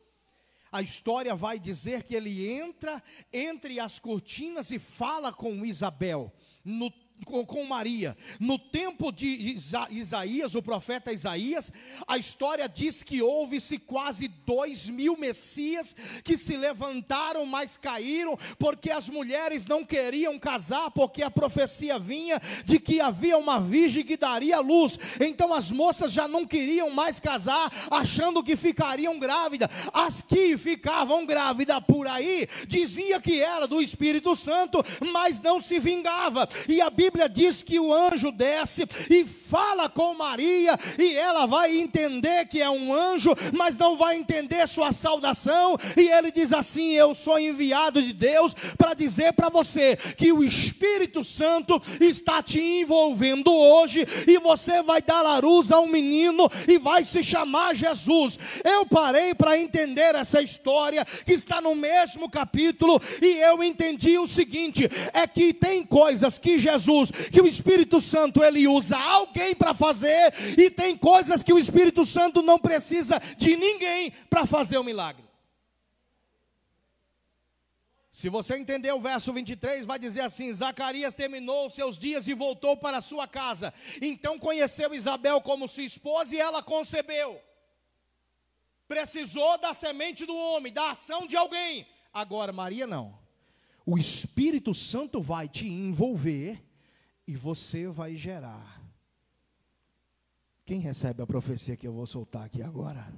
a 0.72 0.80
história 0.80 1.34
vai 1.34 1.58
dizer 1.58 2.02
que 2.02 2.14
ele 2.14 2.50
entra 2.50 3.02
entre 3.30 3.78
as 3.78 3.98
cortinas 3.98 4.70
e 4.70 4.78
fala 4.78 5.30
com 5.30 5.64
Isabel. 5.66 6.32
No 6.64 6.90
com, 7.24 7.44
com 7.44 7.64
Maria. 7.64 8.16
No 8.38 8.58
tempo 8.58 9.12
de 9.12 9.26
Isa, 9.26 9.86
Isaías, 9.90 10.54
o 10.54 10.62
profeta 10.62 11.12
Isaías, 11.12 11.72
a 12.06 12.18
história 12.18 12.68
diz 12.68 13.02
que 13.02 13.22
houve-se 13.22 13.78
quase 13.78 14.28
dois 14.46 14.88
mil 14.88 15.16
Messias 15.16 15.94
que 16.24 16.36
se 16.36 16.56
levantaram, 16.56 17.46
mas 17.46 17.76
caíram, 17.76 18.38
porque 18.58 18.90
as 18.90 19.08
mulheres 19.08 19.66
não 19.66 19.84
queriam 19.84 20.38
casar, 20.38 20.90
porque 20.90 21.22
a 21.22 21.30
profecia 21.30 21.98
vinha 21.98 22.40
de 22.64 22.78
que 22.78 23.00
havia 23.00 23.38
uma 23.38 23.60
virgem 23.60 24.04
que 24.04 24.16
daria 24.16 24.60
luz. 24.60 24.98
Então 25.20 25.54
as 25.54 25.70
moças 25.70 26.12
já 26.12 26.26
não 26.26 26.46
queriam 26.46 26.90
mais 26.90 27.20
casar, 27.20 27.70
achando 27.90 28.42
que 28.42 28.56
ficariam 28.56 29.18
grávidas. 29.18 29.68
As 29.92 30.22
que 30.22 30.56
ficavam 30.58 31.24
grávidas 31.26 31.82
por 31.86 32.06
aí, 32.06 32.48
dizia 32.66 33.20
que 33.20 33.40
era 33.40 33.66
do 33.66 33.80
Espírito 33.80 34.34
Santo, 34.34 34.82
mas 35.12 35.40
não 35.40 35.60
se 35.60 35.78
vingava. 35.78 36.48
E 36.68 36.80
a 36.80 36.90
Bíblia 36.90 37.11
diz 37.32 37.62
que 37.62 37.78
o 37.78 37.92
anjo 37.92 38.30
desce 38.30 38.86
e 39.10 39.24
fala 39.24 39.88
com 39.88 40.14
Maria, 40.14 40.78
e 40.98 41.14
ela 41.14 41.46
vai 41.46 41.78
entender 41.78 42.46
que 42.46 42.60
é 42.62 42.70
um 42.70 42.94
anjo, 42.94 43.34
mas 43.52 43.76
não 43.76 43.96
vai 43.96 44.16
entender 44.16 44.66
sua 44.66 44.92
saudação. 44.92 45.76
E 45.96 46.08
ele 46.08 46.30
diz 46.30 46.52
assim: 46.52 46.92
Eu 46.92 47.14
sou 47.14 47.38
enviado 47.38 48.02
de 48.02 48.12
Deus 48.12 48.54
para 48.76 48.94
dizer 48.94 49.32
para 49.34 49.48
você 49.48 49.96
que 50.16 50.32
o 50.32 50.42
Espírito 50.42 51.22
Santo 51.22 51.80
está 52.00 52.42
te 52.42 52.60
envolvendo 52.60 53.52
hoje, 53.52 54.06
e 54.26 54.38
você 54.38 54.82
vai 54.82 55.02
dar 55.02 55.24
a 55.24 55.38
luz 55.38 55.70
a 55.70 55.80
um 55.80 55.86
menino 55.86 56.48
e 56.66 56.78
vai 56.78 57.04
se 57.04 57.22
chamar 57.22 57.74
Jesus. 57.74 58.62
Eu 58.64 58.86
parei 58.86 59.34
para 59.34 59.58
entender 59.58 60.14
essa 60.14 60.40
história 60.40 61.04
que 61.04 61.32
está 61.32 61.60
no 61.60 61.74
mesmo 61.74 62.30
capítulo, 62.30 63.00
e 63.20 63.26
eu 63.42 63.62
entendi 63.62 64.18
o 64.18 64.26
seguinte: 64.26 64.88
é 65.12 65.26
que 65.26 65.52
tem 65.52 65.84
coisas 65.84 66.38
que 66.38 66.58
Jesus, 66.58 66.91
que 67.30 67.40
o 67.40 67.46
Espírito 67.46 68.00
Santo 68.00 68.42
ele 68.42 68.66
usa 68.66 68.98
alguém 68.98 69.54
para 69.54 69.74
fazer, 69.74 70.32
e 70.58 70.70
tem 70.70 70.96
coisas 70.96 71.42
que 71.42 71.52
o 71.52 71.58
Espírito 71.58 72.04
Santo 72.04 72.42
não 72.42 72.58
precisa 72.58 73.20
de 73.36 73.56
ninguém 73.56 74.12
para 74.28 74.46
fazer 74.46 74.78
o 74.78 74.84
milagre. 74.84 75.32
Se 78.12 78.28
você 78.28 78.56
entender 78.56 78.92
o 78.92 79.00
verso 79.00 79.32
23, 79.32 79.86
vai 79.86 79.98
dizer 79.98 80.20
assim: 80.20 80.52
Zacarias 80.52 81.14
terminou 81.14 81.70
seus 81.70 81.96
dias 81.96 82.28
e 82.28 82.34
voltou 82.34 82.76
para 82.76 83.00
sua 83.00 83.26
casa. 83.26 83.72
Então 84.02 84.38
conheceu 84.38 84.92
Isabel 84.92 85.40
como 85.40 85.66
sua 85.66 85.84
esposa 85.84 86.34
e 86.34 86.38
ela 86.38 86.62
concebeu. 86.62 87.40
Precisou 88.86 89.56
da 89.56 89.72
semente 89.72 90.26
do 90.26 90.36
homem, 90.36 90.70
da 90.70 90.90
ação 90.90 91.26
de 91.26 91.34
alguém. 91.34 91.86
Agora, 92.12 92.52
Maria 92.52 92.86
não. 92.86 93.18
O 93.86 93.96
Espírito 93.96 94.74
Santo 94.74 95.18
vai 95.18 95.48
te 95.48 95.66
envolver 95.66 96.62
e 97.26 97.36
você 97.36 97.88
vai 97.88 98.16
gerar. 98.16 98.82
Quem 100.64 100.80
recebe 100.80 101.22
a 101.22 101.26
profecia 101.26 101.76
que 101.76 101.86
eu 101.86 101.92
vou 101.92 102.06
soltar 102.06 102.44
aqui 102.44 102.62
agora? 102.62 103.12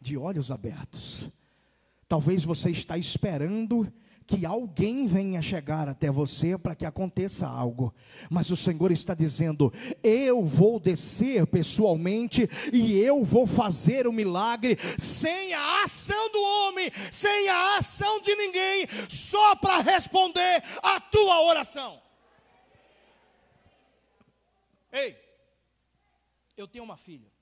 De 0.00 0.16
olhos 0.16 0.50
abertos. 0.50 1.30
Talvez 2.08 2.44
você 2.44 2.70
está 2.70 2.98
esperando 2.98 3.90
que 4.26 4.46
alguém 4.46 5.06
venha 5.06 5.42
chegar 5.42 5.88
até 5.88 6.10
você 6.10 6.56
para 6.56 6.74
que 6.74 6.84
aconteça 6.84 7.46
algo. 7.46 7.94
Mas 8.30 8.50
o 8.50 8.56
Senhor 8.56 8.92
está 8.92 9.14
dizendo: 9.14 9.72
eu 10.02 10.44
vou 10.44 10.78
descer 10.78 11.46
pessoalmente 11.46 12.48
e 12.72 12.98
eu 12.98 13.24
vou 13.24 13.46
fazer 13.46 14.06
o 14.06 14.12
milagre 14.12 14.76
sem 14.78 15.52
a 15.54 15.84
ação 15.84 16.30
do 16.32 16.42
homem, 16.42 16.90
sem 17.10 17.48
a 17.48 17.78
ação 17.78 18.20
de 18.20 18.34
ninguém, 18.34 18.86
só 19.08 19.56
para 19.56 19.82
responder 19.82 20.62
a 20.82 21.00
tua 21.00 21.42
oração. 21.44 22.01
Ei, 24.92 25.18
eu 26.54 26.68
tenho 26.68 26.84
uma 26.84 26.98
filha 26.98 27.32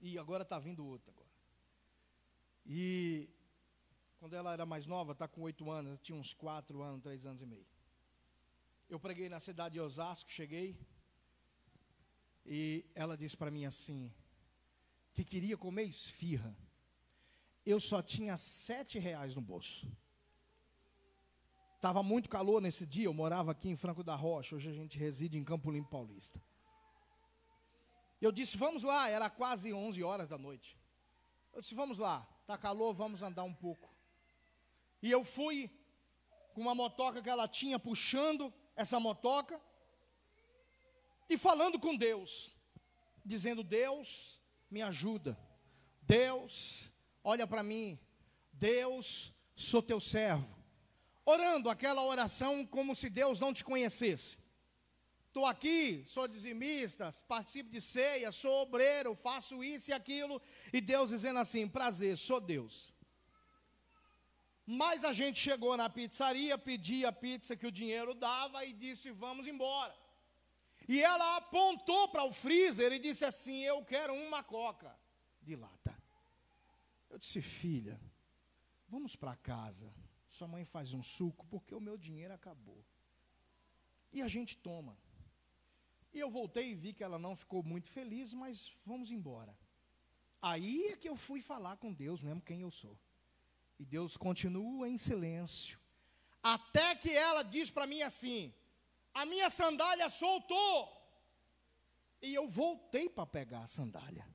e 0.00 0.18
agora 0.18 0.42
está 0.42 0.58
vindo 0.58 0.86
outra 0.86 1.10
agora. 1.10 1.28
E 2.66 3.28
quando 4.18 4.34
ela 4.34 4.52
era 4.52 4.66
mais 4.66 4.84
nova, 4.84 5.12
está 5.12 5.26
com 5.26 5.40
oito 5.42 5.70
anos, 5.70 5.98
tinha 6.02 6.16
uns 6.16 6.34
quatro 6.34 6.82
anos, 6.82 7.02
três 7.02 7.24
anos 7.24 7.40
e 7.40 7.46
meio. 7.46 7.66
Eu 8.88 9.00
preguei 9.00 9.28
na 9.28 9.40
cidade 9.40 9.74
de 9.74 9.80
Osasco, 9.80 10.30
cheguei, 10.30 10.78
e 12.44 12.84
ela 12.94 13.16
disse 13.16 13.36
para 13.36 13.50
mim 13.50 13.64
assim, 13.64 14.12
que 15.14 15.24
queria 15.24 15.56
comer 15.56 15.84
esfirra. 15.84 16.56
Eu 17.64 17.80
só 17.80 18.02
tinha 18.02 18.36
sete 18.36 18.98
reais 18.98 19.34
no 19.34 19.40
bolso. 19.40 19.90
Estava 21.76 22.02
muito 22.02 22.28
calor 22.28 22.60
nesse 22.60 22.84
dia, 22.84 23.04
eu 23.04 23.14
morava 23.14 23.52
aqui 23.52 23.68
em 23.68 23.76
Franco 23.76 24.02
da 24.02 24.14
Rocha, 24.14 24.56
hoje 24.56 24.68
a 24.68 24.74
gente 24.74 24.98
reside 24.98 25.38
em 25.38 25.44
Campo 25.44 25.70
Limpo 25.70 25.90
Paulista. 25.90 26.42
Eu 28.20 28.32
disse, 28.32 28.56
vamos 28.56 28.82
lá, 28.82 29.08
era 29.08 29.30
quase 29.30 29.72
11 29.72 30.02
horas 30.02 30.28
da 30.28 30.38
noite. 30.38 30.76
Eu 31.52 31.60
disse, 31.60 31.74
vamos 31.74 31.98
lá, 31.98 32.26
está 32.40 32.58
calor, 32.58 32.92
vamos 32.94 33.22
andar 33.22 33.44
um 33.44 33.54
pouco. 33.54 33.94
E 35.02 35.10
eu 35.10 35.24
fui 35.24 35.70
com 36.54 36.60
uma 36.62 36.74
motoca 36.74 37.22
que 37.22 37.30
ela 37.30 37.46
tinha, 37.46 37.78
puxando 37.78 38.52
essa 38.74 38.98
motoca 38.98 39.60
e 41.28 41.38
falando 41.38 41.78
com 41.78 41.96
Deus, 41.96 42.56
dizendo: 43.24 43.62
Deus, 43.62 44.40
me 44.70 44.82
ajuda. 44.82 45.38
Deus, 46.02 46.90
olha 47.22 47.46
para 47.46 47.62
mim. 47.62 47.98
Deus, 48.52 49.32
sou 49.54 49.82
teu 49.82 50.00
servo. 50.00 50.58
Orando 51.24 51.68
aquela 51.68 52.02
oração 52.02 52.66
como 52.66 52.96
se 52.96 53.10
Deus 53.10 53.38
não 53.38 53.52
te 53.52 53.62
conhecesse. 53.62 54.38
Estou 55.28 55.44
aqui, 55.44 56.02
sou 56.06 56.26
dizimista, 56.26 57.10
participo 57.28 57.70
de 57.70 57.80
ceia, 57.80 58.32
sou 58.32 58.62
obreiro, 58.62 59.14
faço 59.14 59.62
isso 59.62 59.90
e 59.90 59.94
aquilo. 59.94 60.40
E 60.72 60.80
Deus 60.80 61.10
dizendo 61.10 61.38
assim: 61.38 61.68
prazer, 61.68 62.16
sou 62.16 62.40
Deus. 62.40 62.92
Mas 64.66 65.04
a 65.04 65.12
gente 65.12 65.38
chegou 65.38 65.76
na 65.76 65.88
pizzaria, 65.88 66.58
pedia 66.58 67.08
a 67.08 67.12
pizza 67.12 67.56
que 67.56 67.66
o 67.66 67.72
dinheiro 67.72 68.14
dava 68.14 68.64
e 68.64 68.72
disse: 68.72 69.10
Vamos 69.10 69.46
embora. 69.46 69.94
E 70.88 71.02
ela 71.02 71.36
apontou 71.36 72.08
para 72.08 72.24
o 72.24 72.32
freezer 72.32 72.92
e 72.92 72.98
disse 72.98 73.24
assim: 73.24 73.62
Eu 73.62 73.84
quero 73.84 74.14
uma 74.14 74.42
coca 74.42 74.98
de 75.42 75.54
lata. 75.56 75.94
Eu 77.10 77.18
disse: 77.18 77.42
Filha, 77.42 78.00
vamos 78.88 79.14
para 79.14 79.36
casa. 79.36 79.94
Sua 80.26 80.48
mãe 80.48 80.64
faz 80.64 80.94
um 80.94 81.02
suco 81.02 81.46
porque 81.46 81.74
o 81.74 81.80
meu 81.80 81.96
dinheiro 81.96 82.32
acabou. 82.32 82.84
E 84.12 84.22
a 84.22 84.28
gente 84.28 84.56
toma. 84.56 84.98
E 86.18 86.20
eu 86.20 86.32
voltei 86.32 86.72
e 86.72 86.74
vi 86.74 86.92
que 86.92 87.04
ela 87.04 87.16
não 87.16 87.36
ficou 87.36 87.62
muito 87.62 87.88
feliz, 87.88 88.34
mas 88.34 88.74
vamos 88.84 89.12
embora. 89.12 89.56
Aí 90.42 90.88
é 90.88 90.96
que 90.96 91.08
eu 91.08 91.14
fui 91.14 91.40
falar 91.40 91.76
com 91.76 91.92
Deus 91.92 92.20
mesmo 92.20 92.42
quem 92.42 92.62
eu 92.62 92.72
sou. 92.72 92.98
E 93.78 93.84
Deus 93.84 94.16
continua 94.16 94.88
em 94.88 94.98
silêncio. 94.98 95.78
Até 96.42 96.96
que 96.96 97.12
ela 97.12 97.44
diz 97.44 97.70
para 97.70 97.86
mim 97.86 98.02
assim: 98.02 98.52
a 99.14 99.24
minha 99.24 99.48
sandália 99.48 100.08
soltou. 100.08 100.92
E 102.20 102.34
eu 102.34 102.48
voltei 102.48 103.08
para 103.08 103.24
pegar 103.24 103.62
a 103.62 103.68
sandália. 103.68 104.26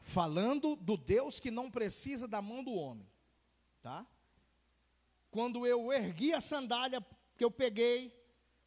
Falando 0.00 0.76
do 0.76 0.96
Deus 0.96 1.38
que 1.38 1.50
não 1.50 1.70
precisa 1.70 2.26
da 2.26 2.40
mão 2.40 2.64
do 2.64 2.72
homem. 2.72 3.06
Tá? 3.82 4.06
Quando 5.30 5.66
eu 5.66 5.92
ergui 5.92 6.32
a 6.32 6.40
sandália 6.40 7.06
que 7.36 7.44
eu 7.44 7.50
peguei, 7.50 8.15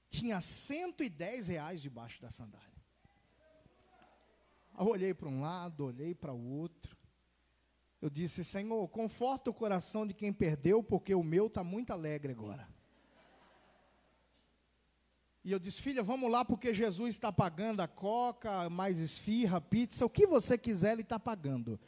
tinha 0.09 0.41
110 0.41 1.47
reais 1.47 1.81
debaixo 1.81 2.21
da 2.21 2.29
sandália. 2.29 2.67
Eu 4.77 4.87
olhei 4.87 5.13
para 5.13 5.29
um 5.29 5.41
lado, 5.41 5.85
olhei 5.85 6.15
para 6.15 6.33
o 6.33 6.41
outro. 6.41 6.97
Eu 8.01 8.09
disse, 8.09 8.45
Senhor, 8.45 8.87
conforta 8.87 9.49
o 9.49 9.53
coração 9.53 10.07
de 10.07 10.13
quem 10.13 10.31
perdeu, 10.31 10.81
porque 10.81 11.13
o 11.13 11.23
meu 11.23 11.47
está 11.47 11.63
muito 11.63 11.91
alegre 11.91 12.31
agora. 12.31 12.67
E 15.43 15.51
eu 15.51 15.59
disse, 15.59 15.81
filha, 15.81 16.01
vamos 16.01 16.31
lá, 16.31 16.45
porque 16.45 16.73
Jesus 16.73 17.15
está 17.15 17.31
pagando 17.31 17.81
a 17.81 17.87
coca, 17.87 18.69
mais 18.69 18.99
esfirra, 18.99 19.59
pizza, 19.59 20.05
o 20.05 20.09
que 20.09 20.25
você 20.25 20.57
quiser, 20.57 20.93
Ele 20.93 21.01
está 21.01 21.19
pagando. 21.19 21.79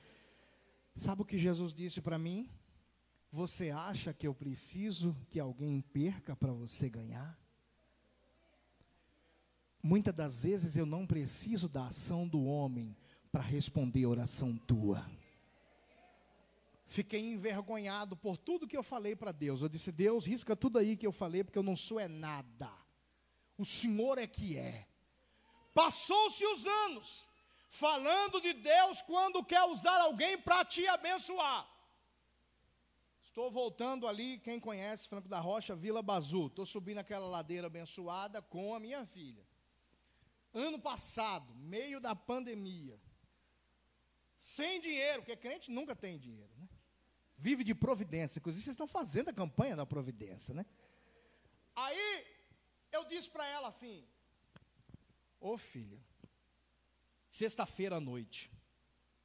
Sabe 0.96 1.22
o 1.22 1.26
que 1.26 1.38
Jesus 1.38 1.74
disse 1.74 2.02
para 2.02 2.18
mim? 2.18 2.50
Você 3.32 3.70
acha 3.70 4.14
que 4.14 4.28
eu 4.28 4.34
preciso 4.34 5.16
que 5.30 5.40
alguém 5.40 5.80
perca 5.80 6.36
para 6.36 6.52
você 6.52 6.90
ganhar? 6.90 7.41
Muitas 9.84 10.14
das 10.14 10.44
vezes 10.44 10.78
eu 10.78 10.86
não 10.86 11.08
preciso 11.08 11.68
da 11.68 11.88
ação 11.88 12.28
do 12.28 12.44
homem 12.46 12.96
para 13.32 13.42
responder 13.42 14.04
a 14.04 14.10
oração 14.10 14.58
tua. 14.58 15.04
Fiquei 16.86 17.22
envergonhado 17.22 18.18
por 18.18 18.38
tudo 18.38 18.68
que 18.68 18.76
eu 18.76 18.84
falei 18.84 19.16
para 19.16 19.32
Deus. 19.32 19.62
Eu 19.62 19.70
disse: 19.70 19.92
Deus, 19.92 20.26
risca 20.26 20.56
tudo 20.56 20.78
aí 20.78 20.98
que 20.98 21.08
eu 21.08 21.12
falei, 21.12 21.44
porque 21.44 21.58
eu 21.58 21.64
não 21.64 21.76
sou 21.76 22.00
é 22.00 22.08
nada. 22.08 22.70
O 23.58 23.64
Senhor 23.64 24.18
é 24.18 24.28
que 24.28 24.58
é. 24.58 24.88
Passou-se 25.74 26.46
os 26.46 26.68
anos 26.68 27.30
falando 27.70 28.42
de 28.42 28.54
Deus 28.54 29.02
quando 29.02 29.44
quer 29.44 29.64
usar 29.64 30.02
alguém 30.02 30.38
para 30.38 30.66
te 30.66 30.86
abençoar. 30.88 31.66
Estou 33.24 33.50
voltando 33.50 34.06
ali, 34.06 34.40
quem 34.40 34.60
conhece 34.60 35.08
Franco 35.08 35.30
da 35.30 35.40
Rocha, 35.40 35.74
Vila 35.74 36.02
Bazu. 36.02 36.48
Estou 36.48 36.66
subindo 36.66 36.98
aquela 36.98 37.26
ladeira 37.26 37.68
abençoada 37.68 38.42
com 38.42 38.76
a 38.76 38.80
minha 38.80 39.06
filha. 39.06 39.48
Ano 40.54 40.80
passado, 40.80 41.54
meio 41.56 42.00
da 42.00 42.16
pandemia, 42.16 43.00
sem 44.36 44.82
dinheiro, 44.82 45.22
porque 45.22 45.38
crente 45.38 45.72
nunca 45.72 45.96
tem 45.96 46.18
dinheiro, 46.18 46.54
né? 46.58 46.68
Vive 47.38 47.64
de 47.64 47.74
providência. 47.74 48.40
Inclusive, 48.40 48.64
vocês 48.64 48.74
estão 48.74 48.88
fazendo 48.88 49.30
a 49.30 49.34
campanha 49.34 49.76
da 49.76 49.86
providência, 49.86 50.54
né? 50.54 50.66
Aí, 51.76 52.28
eu 52.92 53.06
disse 53.06 53.30
para 53.30 53.48
ela 53.48 53.70
assim: 53.70 54.06
Ô 55.40 55.58
filha, 55.58 56.00
sexta-feira 57.28 57.96
à 57.96 58.00
noite, 58.00 58.52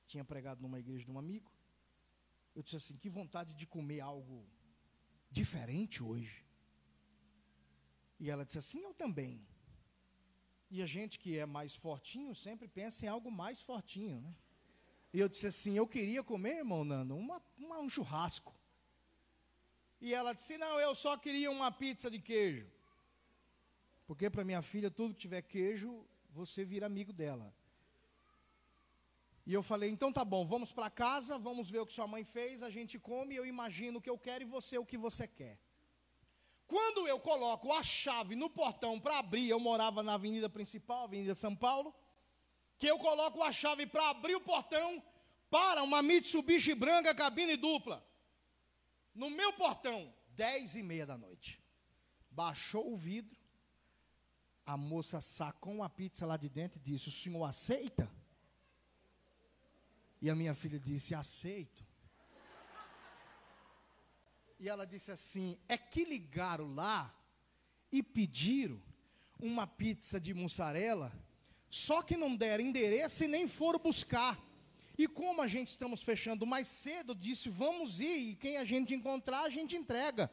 tinha 0.07 0.25
pregado 0.25 0.63
numa 0.63 0.79
igreja 0.79 1.05
de 1.05 1.11
um 1.11 1.19
amigo. 1.19 1.51
Eu 2.55 2.63
disse 2.63 2.77
assim: 2.77 2.97
que 2.97 3.09
vontade 3.09 3.53
de 3.55 3.67
comer 3.67 4.01
algo 4.01 4.49
diferente 5.31 6.03
hoje. 6.03 6.47
E 8.19 8.31
ela 8.31 8.45
disse 8.45 8.59
assim: 8.59 8.83
eu 8.83 8.95
também. 8.95 9.47
E 10.71 10.83
a 10.83 10.87
gente 10.87 11.19
que 11.19 11.39
é 11.39 11.47
mais 11.47 11.75
fortinho 11.75 12.35
sempre 12.35 12.67
pensa 12.67 13.07
em 13.07 13.09
algo 13.09 13.31
mais 13.31 13.61
fortinho, 13.61 14.21
né? 14.21 14.35
E 15.13 15.21
eu 15.21 15.29
disse 15.29 15.47
assim: 15.47 15.77
eu 15.77 15.87
queria 15.87 16.23
comer, 16.23 16.57
irmão 16.59 16.85
Nando, 16.85 17.17
uma, 17.17 17.43
uma, 17.57 17.79
um 17.79 17.89
churrasco. 17.89 18.55
E 20.01 20.13
ela 20.13 20.33
disse: 20.33 20.59
não, 20.59 20.79
eu 20.81 20.95
só 20.95 21.17
queria 21.17 21.51
uma 21.51 21.71
pizza 21.71 22.11
de 22.11 22.19
queijo. 22.19 22.71
Porque 24.07 24.29
para 24.29 24.45
minha 24.45 24.63
filha, 24.63 24.91
tudo 24.91 25.15
que 25.15 25.21
tiver 25.21 25.43
queijo, 25.43 26.07
você 26.31 26.65
vira 26.65 26.87
amigo 26.87 27.13
dela. 27.13 27.53
E 29.47 29.55
eu 29.55 29.63
falei, 29.63 29.89
então 29.91 30.13
tá 30.13 30.25
bom, 30.25 30.45
vamos 30.45 30.73
para 30.73 30.91
casa, 30.91 31.39
vamos 31.39 31.71
ver 31.71 31.79
o 31.79 31.87
que 31.87 31.93
sua 31.93 32.07
mãe 32.09 32.25
fez, 32.25 32.65
a 32.65 32.71
gente 32.71 32.99
come, 32.99 33.37
eu 33.37 33.47
imagino 33.47 33.99
o 33.99 34.03
que 34.03 34.11
eu 34.11 34.19
quero 34.19 34.43
e 34.43 34.47
você 34.47 34.77
o 34.77 34.85
que 34.85 34.99
você 34.99 35.29
quer. 35.29 35.57
Quando 36.67 37.07
eu 37.07 37.21
coloco 37.21 37.73
a 37.73 37.83
chave 37.83 38.35
no 38.35 38.51
portão 38.51 38.99
para 38.99 39.19
abrir, 39.19 39.49
eu 39.49 39.61
morava 39.61 40.03
na 40.03 40.15
avenida 40.15 40.49
principal, 40.49 41.05
Avenida 41.05 41.35
São 41.35 41.55
Paulo, 41.55 41.95
que 42.79 42.87
eu 42.87 42.99
coloco 42.99 43.43
a 43.43 43.53
chave 43.53 43.87
para 43.87 44.11
abrir 44.11 44.35
o 44.35 44.41
portão 44.41 45.03
para 45.49 45.83
uma 45.83 46.03
Mitsubishi 46.03 46.75
branca 46.75 47.15
cabine 47.15 47.57
dupla. 47.57 48.05
No 49.15 49.31
meu 49.31 49.53
portão, 49.53 50.13
dez 50.31 50.75
e 50.75 50.83
meia 50.83 51.07
da 51.07 51.17
noite. 51.17 51.63
Baixou 52.31 52.93
o 52.93 52.97
vidro, 52.97 53.37
a 54.67 54.77
moça 54.77 55.21
sacou 55.21 55.73
uma 55.73 55.89
pizza 55.89 56.27
lá 56.27 56.37
de 56.37 56.49
dentro 56.49 56.81
e 56.81 56.83
disse: 56.83 57.09
O 57.09 57.13
senhor 57.13 57.45
aceita? 57.45 58.11
E 60.21 60.29
a 60.29 60.35
minha 60.35 60.53
filha 60.53 60.79
disse: 60.79 61.15
Aceito. 61.15 61.87
E 64.59 64.69
ela 64.69 64.87
disse 64.87 65.13
assim: 65.13 65.59
É 65.69 65.77
que 65.77 66.05
ligaram 66.05 66.75
lá 66.75 67.15
e 67.93 68.03
pediram 68.03 68.81
uma 69.39 69.67
pizza 69.67 70.19
de 70.19 70.33
mussarela, 70.33 71.13
só 71.69 72.03
que 72.03 72.17
não 72.17 72.35
deram 72.35 72.65
endereço 72.65 73.25
e 73.25 73.29
nem 73.29 73.47
foram 73.47 73.79
buscar. 73.79 74.39
E 74.99 75.07
como 75.07 75.43
a 75.43 75.47
gente 75.47 75.69
estamos 75.69 76.03
fechando 76.03 76.47
mais 76.47 76.67
cedo, 76.67 77.15
disse: 77.15 77.49
Vamos 77.49 78.01
ir, 78.01 78.31
e 78.31 78.35
quem 78.35 78.57
a 78.57 78.65
gente 78.65 78.95
encontrar, 78.95 79.43
a 79.43 79.51
gente 79.51 79.77
entrega. 79.77 80.31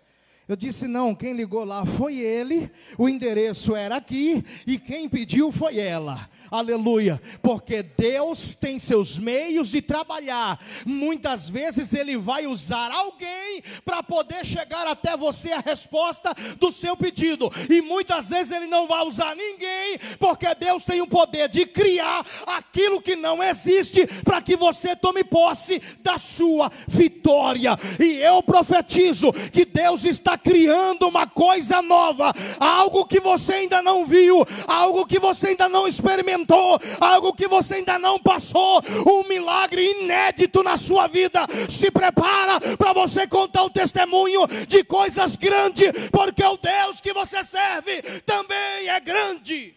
Eu 0.48 0.58
disse: 0.58 0.88
não, 0.88 1.16
quem 1.16 1.34
ligou 1.34 1.64
lá 1.64 1.86
foi 1.86 2.18
ele, 2.18 2.70
o 2.98 3.08
endereço 3.08 3.76
era 3.76 3.96
aqui, 3.96 4.44
e 4.68 4.78
quem 4.78 5.08
pediu 5.08 5.52
foi 5.52 5.80
ela. 5.80 6.30
Aleluia, 6.52 7.20
porque 7.42 7.82
Deus 7.82 8.54
tem 8.54 8.78
seus 8.78 9.18
meios 9.18 9.70
de 9.70 9.82
trabalhar. 9.82 10.60
Muitas 10.86 11.50
vezes 11.50 11.94
Ele 11.94 12.16
vai 12.16 12.46
usar 12.46 12.92
alguém 12.92 13.64
para 13.84 14.04
poder 14.04 14.46
chegar 14.46 14.86
até 14.86 15.18
você 15.18 15.52
a 15.52 15.62
resposta 15.62 16.32
do 16.60 16.72
seu 16.72 16.96
pedido, 16.96 17.50
e 17.70 17.82
muitas 17.82 18.30
vezes 18.30 18.52
Ele 18.52 18.68
não 18.68 18.88
vai 18.88 19.04
usar 19.04 19.36
ninguém, 19.36 19.98
porque 20.20 20.54
Deus 20.54 20.86
tem 20.86 21.02
o 21.02 21.08
poder 21.08 21.50
de 21.50 21.66
criar 21.66 22.24
aquilo 22.46 23.02
que 23.02 23.16
não 23.16 23.42
existe, 23.42 24.06
para 24.24 24.42
que 24.42 24.56
você 24.56 24.96
tome 24.96 25.24
posse 25.24 25.82
da 26.04 26.20
sua 26.20 26.72
vitória. 26.88 27.76
E 28.00 28.20
eu 28.20 28.44
profetizo 28.44 29.32
que 29.52 29.66
Deus 29.66 30.06
está 30.06 30.33
está 30.34 30.38
criando 30.38 31.08
uma 31.08 31.28
coisa 31.28 31.82
nova, 31.82 32.32
algo 32.60 33.06
que 33.06 33.20
você 33.20 33.54
ainda 33.54 33.82
não 33.82 34.06
viu, 34.06 34.44
algo 34.68 35.06
que 35.06 35.20
você 35.20 35.50
ainda 35.50 35.70
não 35.70 35.88
experimentou, 35.88 36.80
algo 37.00 37.34
que 37.34 37.48
você 37.48 37.76
ainda 37.76 38.00
não 38.00 38.20
passou, 38.20 38.82
um 39.08 39.28
milagre 39.28 39.84
inédito 40.02 40.64
na 40.64 40.78
sua 40.78 41.08
vida. 41.08 41.46
Se 41.70 41.92
prepara 41.92 42.60
para 42.78 42.94
você 42.94 43.28
contar 43.28 43.64
um 43.64 43.70
testemunho 43.70 44.46
de 44.68 44.84
coisas 44.84 45.36
grandes, 45.36 46.10
porque 46.10 46.44
o 46.44 46.58
Deus 46.58 47.00
que 47.00 47.14
você 47.14 47.44
serve 47.44 48.02
também 48.22 48.90
é 48.90 49.00
grande. 49.00 49.76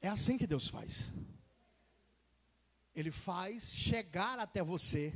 É 0.00 0.08
assim 0.08 0.36
que 0.36 0.46
Deus 0.46 0.68
faz. 0.68 1.10
Ele 2.94 3.10
faz 3.10 3.74
chegar 3.74 4.38
até 4.38 4.62
você 4.62 5.12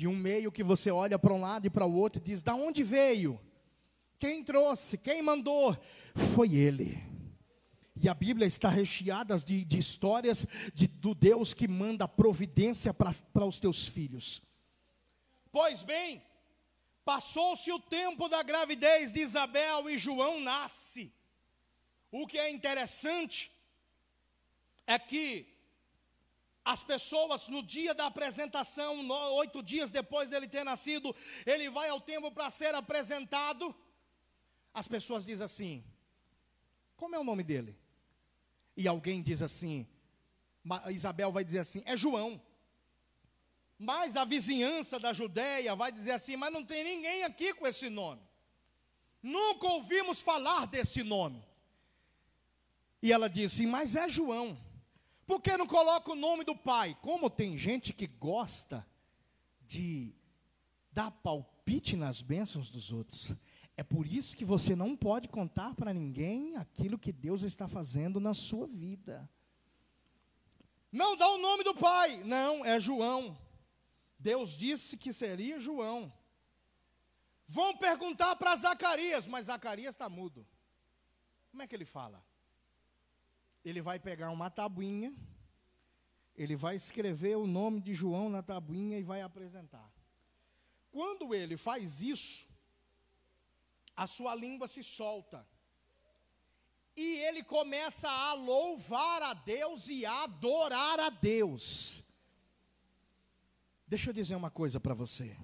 de 0.00 0.08
um 0.08 0.16
meio 0.16 0.50
que 0.50 0.62
você 0.62 0.90
olha 0.90 1.18
para 1.18 1.34
um 1.34 1.42
lado 1.42 1.66
e 1.66 1.70
para 1.70 1.84
o 1.84 1.94
outro 1.94 2.22
e 2.22 2.24
diz: 2.24 2.40
da 2.40 2.54
onde 2.54 2.82
veio? 2.82 3.38
Quem 4.18 4.42
trouxe? 4.42 4.96
Quem 4.96 5.20
mandou? 5.20 5.76
Foi 6.34 6.54
Ele. 6.54 6.98
E 7.94 8.08
a 8.08 8.14
Bíblia 8.14 8.46
está 8.46 8.70
recheada 8.70 9.38
de, 9.38 9.62
de 9.62 9.78
histórias 9.78 10.46
de, 10.72 10.86
do 10.86 11.14
Deus 11.14 11.52
que 11.52 11.68
manda 11.68 12.08
providência 12.08 12.94
para 12.94 13.44
os 13.44 13.60
teus 13.60 13.86
filhos. 13.86 14.40
Pois 15.52 15.82
bem, 15.82 16.22
passou-se 17.04 17.70
o 17.70 17.78
tempo 17.78 18.26
da 18.26 18.42
gravidez 18.42 19.12
de 19.12 19.20
Isabel 19.20 19.90
e 19.90 19.98
João 19.98 20.40
nasce. 20.40 21.12
O 22.10 22.26
que 22.26 22.38
é 22.38 22.50
interessante 22.50 23.52
é 24.86 24.98
que 24.98 25.49
as 26.64 26.82
pessoas, 26.82 27.48
no 27.48 27.62
dia 27.62 27.94
da 27.94 28.06
apresentação, 28.06 29.08
oito 29.34 29.62
dias 29.62 29.90
depois 29.90 30.28
dele 30.28 30.46
ter 30.46 30.64
nascido, 30.64 31.14
ele 31.46 31.70
vai 31.70 31.88
ao 31.88 32.00
templo 32.00 32.30
para 32.30 32.50
ser 32.50 32.74
apresentado. 32.74 33.74
As 34.72 34.86
pessoas 34.86 35.24
dizem 35.24 35.44
assim: 35.44 35.84
Como 36.96 37.14
é 37.16 37.18
o 37.18 37.24
nome 37.24 37.42
dele? 37.42 37.78
E 38.76 38.86
alguém 38.86 39.22
diz 39.22 39.42
assim: 39.42 39.86
Isabel 40.90 41.32
vai 41.32 41.44
dizer 41.44 41.60
assim: 41.60 41.82
É 41.86 41.96
João. 41.96 42.40
Mas 43.78 44.14
a 44.14 44.26
vizinhança 44.26 44.98
da 44.98 45.12
Judéia 45.12 45.74
vai 45.74 45.90
dizer 45.90 46.12
assim: 46.12 46.36
Mas 46.36 46.52
não 46.52 46.64
tem 46.64 46.84
ninguém 46.84 47.24
aqui 47.24 47.54
com 47.54 47.66
esse 47.66 47.88
nome. 47.88 48.20
Nunca 49.22 49.66
ouvimos 49.66 50.20
falar 50.20 50.66
desse 50.66 51.02
nome. 51.02 51.42
E 53.02 53.10
ela 53.10 53.28
disse: 53.28 53.66
Mas 53.66 53.96
é 53.96 54.08
João. 54.08 54.69
Por 55.30 55.40
que 55.40 55.56
não 55.56 55.64
coloca 55.64 56.10
o 56.10 56.16
nome 56.16 56.42
do 56.42 56.56
pai? 56.56 56.98
Como 57.00 57.30
tem 57.30 57.56
gente 57.56 57.92
que 57.92 58.08
gosta 58.08 58.84
de 59.64 60.12
dar 60.90 61.12
palpite 61.12 61.94
nas 61.94 62.20
bênçãos 62.20 62.68
dos 62.68 62.92
outros. 62.92 63.36
É 63.76 63.84
por 63.84 64.08
isso 64.08 64.36
que 64.36 64.44
você 64.44 64.74
não 64.74 64.96
pode 64.96 65.28
contar 65.28 65.76
para 65.76 65.94
ninguém 65.94 66.56
aquilo 66.56 66.98
que 66.98 67.12
Deus 67.12 67.42
está 67.42 67.68
fazendo 67.68 68.18
na 68.18 68.34
sua 68.34 68.66
vida. 68.66 69.30
Não 70.90 71.16
dá 71.16 71.28
o 71.28 71.38
nome 71.38 71.62
do 71.62 71.76
pai. 71.76 72.24
Não, 72.24 72.64
é 72.64 72.80
João. 72.80 73.38
Deus 74.18 74.56
disse 74.56 74.96
que 74.96 75.12
seria 75.12 75.60
João. 75.60 76.12
Vão 77.46 77.76
perguntar 77.76 78.34
para 78.34 78.56
Zacarias, 78.56 79.28
mas 79.28 79.46
Zacarias 79.46 79.94
está 79.94 80.08
mudo. 80.08 80.44
Como 81.52 81.62
é 81.62 81.68
que 81.68 81.76
ele 81.76 81.84
fala? 81.84 82.20
Ele 83.64 83.82
vai 83.82 83.98
pegar 83.98 84.30
uma 84.30 84.50
tabuinha, 84.50 85.14
ele 86.36 86.56
vai 86.56 86.76
escrever 86.76 87.36
o 87.36 87.46
nome 87.46 87.80
de 87.80 87.94
João 87.94 88.28
na 88.30 88.42
tabuinha 88.42 88.98
e 88.98 89.02
vai 89.02 89.20
apresentar. 89.20 89.92
Quando 90.90 91.34
ele 91.34 91.56
faz 91.56 92.02
isso, 92.02 92.46
a 93.94 94.06
sua 94.06 94.34
língua 94.34 94.66
se 94.66 94.82
solta. 94.82 95.46
E 96.96 97.18
ele 97.26 97.44
começa 97.44 98.08
a 98.08 98.32
louvar 98.32 99.22
a 99.22 99.34
Deus 99.34 99.88
e 99.88 100.04
a 100.04 100.24
adorar 100.24 100.98
a 101.00 101.10
Deus. 101.10 102.02
Deixa 103.86 104.10
eu 104.10 104.14
dizer 104.14 104.34
uma 104.34 104.50
coisa 104.50 104.80
para 104.80 104.94
você. 104.94 105.36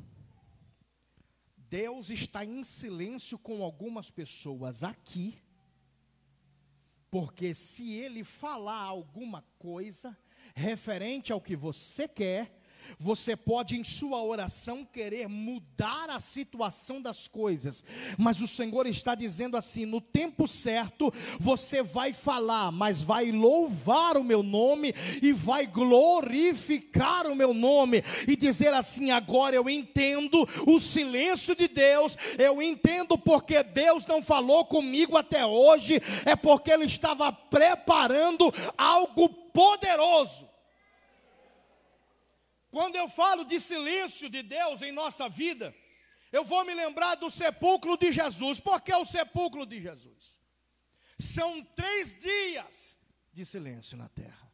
Deus 1.56 2.10
está 2.10 2.44
em 2.44 2.62
silêncio 2.62 3.38
com 3.38 3.62
algumas 3.62 4.10
pessoas 4.10 4.82
aqui 4.82 5.42
porque 7.18 7.54
se 7.54 7.94
ele 7.94 8.22
falar 8.22 8.82
alguma 8.82 9.42
coisa 9.58 10.14
referente 10.54 11.32
ao 11.32 11.40
que 11.40 11.56
você 11.56 12.06
quer, 12.06 12.54
Você 12.98 13.36
pode, 13.36 13.76
em 13.76 13.84
sua 13.84 14.22
oração, 14.22 14.84
querer 14.84 15.28
mudar 15.28 16.10
a 16.10 16.20
situação 16.20 17.00
das 17.00 17.28
coisas, 17.28 17.84
mas 18.18 18.40
o 18.40 18.46
Senhor 18.46 18.86
está 18.86 19.14
dizendo 19.14 19.56
assim: 19.56 19.84
no 19.84 20.00
tempo 20.00 20.46
certo, 20.48 21.12
você 21.38 21.82
vai 21.82 22.12
falar, 22.12 22.70
mas 22.72 23.02
vai 23.02 23.30
louvar 23.30 24.16
o 24.16 24.24
meu 24.24 24.42
nome 24.42 24.94
e 25.22 25.32
vai 25.32 25.66
glorificar 25.66 27.26
o 27.26 27.36
meu 27.36 27.52
nome 27.52 28.02
e 28.26 28.36
dizer 28.36 28.72
assim: 28.72 29.10
agora 29.10 29.54
eu 29.54 29.68
entendo 29.68 30.46
o 30.66 30.80
silêncio 30.80 31.54
de 31.54 31.68
Deus, 31.68 32.16
eu 32.38 32.62
entendo 32.62 33.18
porque 33.18 33.62
Deus 33.62 34.06
não 34.06 34.22
falou 34.22 34.64
comigo 34.64 35.16
até 35.16 35.44
hoje, 35.44 36.00
é 36.24 36.34
porque 36.34 36.70
Ele 36.70 36.84
estava 36.84 37.32
preparando 37.32 38.52
algo 38.76 39.28
poderoso. 39.28 40.55
Quando 42.76 42.96
eu 42.96 43.08
falo 43.08 43.42
de 43.42 43.58
silêncio 43.58 44.28
de 44.28 44.42
Deus 44.42 44.82
em 44.82 44.92
nossa 44.92 45.30
vida, 45.30 45.74
eu 46.30 46.44
vou 46.44 46.62
me 46.62 46.74
lembrar 46.74 47.14
do 47.14 47.30
sepulcro 47.30 47.96
de 47.96 48.12
Jesus. 48.12 48.60
Por 48.60 48.82
que 48.82 48.94
o 48.94 49.02
sepulcro 49.02 49.64
de 49.64 49.80
Jesus? 49.80 50.38
São 51.18 51.64
três 51.74 52.18
dias 52.18 52.98
de 53.32 53.46
silêncio 53.46 53.96
na 53.96 54.10
terra. 54.10 54.52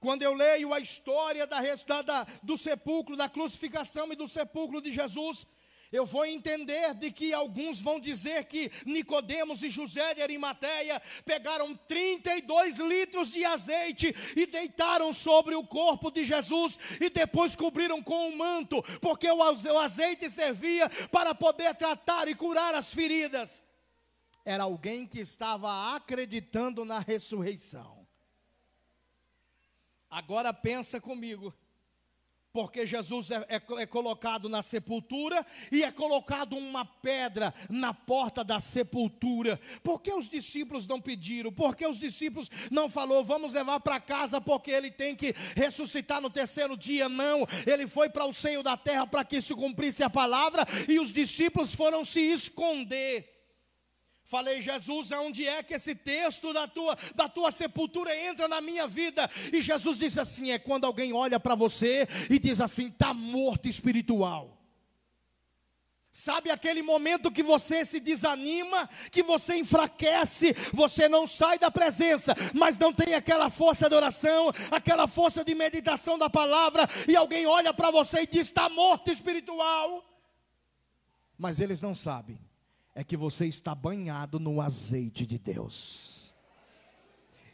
Quando 0.00 0.22
eu 0.22 0.34
leio 0.34 0.74
a 0.74 0.80
história 0.80 1.46
da, 1.46 1.60
da, 2.02 2.24
do 2.42 2.58
sepulcro, 2.58 3.14
da 3.16 3.28
crucificação 3.28 4.12
e 4.12 4.16
do 4.16 4.26
sepulcro 4.26 4.82
de 4.82 4.90
Jesus, 4.90 5.46
eu 5.92 6.06
vou 6.06 6.24
entender 6.24 6.94
de 6.94 7.12
que 7.12 7.34
alguns 7.34 7.80
vão 7.80 8.00
dizer 8.00 8.46
que 8.46 8.70
Nicodemos 8.86 9.62
e 9.62 9.68
José 9.68 10.14
de 10.14 10.22
Arimateia 10.22 11.00
pegaram 11.26 11.76
32 11.76 12.78
litros 12.78 13.30
de 13.30 13.44
azeite 13.44 14.14
e 14.34 14.46
deitaram 14.46 15.12
sobre 15.12 15.54
o 15.54 15.66
corpo 15.66 16.10
de 16.10 16.24
Jesus 16.24 16.78
e 16.98 17.10
depois 17.10 17.54
cobriram 17.54 18.02
com 18.02 18.30
um 18.30 18.36
manto, 18.36 18.82
porque 19.00 19.30
o 19.30 19.42
azeite 19.78 20.30
servia 20.30 20.88
para 21.10 21.34
poder 21.34 21.74
tratar 21.74 22.26
e 22.26 22.34
curar 22.34 22.74
as 22.74 22.94
feridas. 22.94 23.62
Era 24.46 24.64
alguém 24.64 25.06
que 25.06 25.20
estava 25.20 25.94
acreditando 25.94 26.86
na 26.86 27.00
ressurreição. 27.00 28.02
Agora 30.10 30.52
pensa 30.52 31.00
comigo 31.00 31.54
porque 32.52 32.86
Jesus 32.86 33.30
é, 33.30 33.46
é, 33.48 33.62
é, 33.82 33.86
colocado 33.86 34.48
na 34.48 34.62
sepultura 34.62 35.44
e 35.70 35.82
é 35.82 35.90
colocado 35.90 36.56
uma 36.56 36.84
pedra 36.84 37.52
na 37.70 37.94
porta 37.94 38.44
da 38.44 38.60
sepultura. 38.60 39.58
Por 39.82 40.00
que 40.00 40.12
os 40.12 40.28
discípulos 40.28 40.86
não 40.86 41.00
pediram? 41.00 41.50
Por 41.50 41.74
que 41.74 41.86
os 41.86 41.98
discípulos 41.98 42.50
não 42.70 42.90
falou, 42.90 43.24
vamos 43.24 43.54
levar 43.54 43.80
para 43.80 43.98
casa 43.98 44.40
porque 44.40 44.70
ele 44.70 44.90
tem 44.90 45.16
que 45.16 45.34
ressuscitar 45.56 46.20
no 46.20 46.28
terceiro 46.28 46.76
dia? 46.76 47.08
Não, 47.08 47.46
ele 47.66 47.86
foi 47.86 48.10
para 48.10 48.26
o 48.26 48.34
seio 48.34 48.62
da 48.62 48.76
terra 48.76 49.06
para 49.06 49.24
que 49.24 49.40
se 49.40 49.54
cumprisse 49.54 50.02
a 50.02 50.10
palavra 50.10 50.66
e 50.88 50.98
os 50.98 51.12
discípulos 51.12 51.74
foram 51.74 52.04
se 52.04 52.20
esconder. 52.20 53.31
Falei, 54.32 54.62
Jesus, 54.62 55.12
aonde 55.12 55.46
é 55.46 55.62
que 55.62 55.74
esse 55.74 55.94
texto 55.94 56.54
da 56.54 56.66
tua, 56.66 56.96
da 57.14 57.28
tua 57.28 57.52
sepultura 57.52 58.16
entra 58.16 58.48
na 58.48 58.62
minha 58.62 58.88
vida? 58.88 59.28
E 59.52 59.60
Jesus 59.60 59.98
disse 59.98 60.18
assim: 60.18 60.50
é 60.50 60.58
quando 60.58 60.86
alguém 60.86 61.12
olha 61.12 61.38
para 61.38 61.54
você 61.54 62.08
e 62.30 62.38
diz 62.38 62.58
assim, 62.58 62.88
está 62.88 63.12
morto 63.12 63.68
espiritual. 63.68 64.58
Sabe 66.10 66.50
aquele 66.50 66.80
momento 66.80 67.30
que 67.30 67.42
você 67.42 67.84
se 67.84 68.00
desanima, 68.00 68.88
que 69.10 69.22
você 69.22 69.56
enfraquece, 69.56 70.54
você 70.72 71.10
não 71.10 71.26
sai 71.26 71.58
da 71.58 71.70
presença, 71.70 72.34
mas 72.54 72.78
não 72.78 72.90
tem 72.90 73.12
aquela 73.12 73.50
força 73.50 73.86
de 73.86 73.94
oração, 73.94 74.50
aquela 74.70 75.06
força 75.06 75.44
de 75.44 75.54
meditação 75.54 76.16
da 76.16 76.30
palavra, 76.30 76.88
e 77.06 77.14
alguém 77.14 77.44
olha 77.44 77.74
para 77.74 77.90
você 77.90 78.22
e 78.22 78.26
diz: 78.26 78.46
está 78.46 78.70
morto 78.70 79.10
espiritual. 79.10 80.02
Mas 81.36 81.60
eles 81.60 81.82
não 81.82 81.94
sabem 81.94 82.40
é 82.94 83.02
que 83.02 83.16
você 83.16 83.46
está 83.46 83.74
banhado 83.74 84.38
no 84.38 84.60
azeite 84.60 85.24
de 85.26 85.38
Deus 85.38 86.11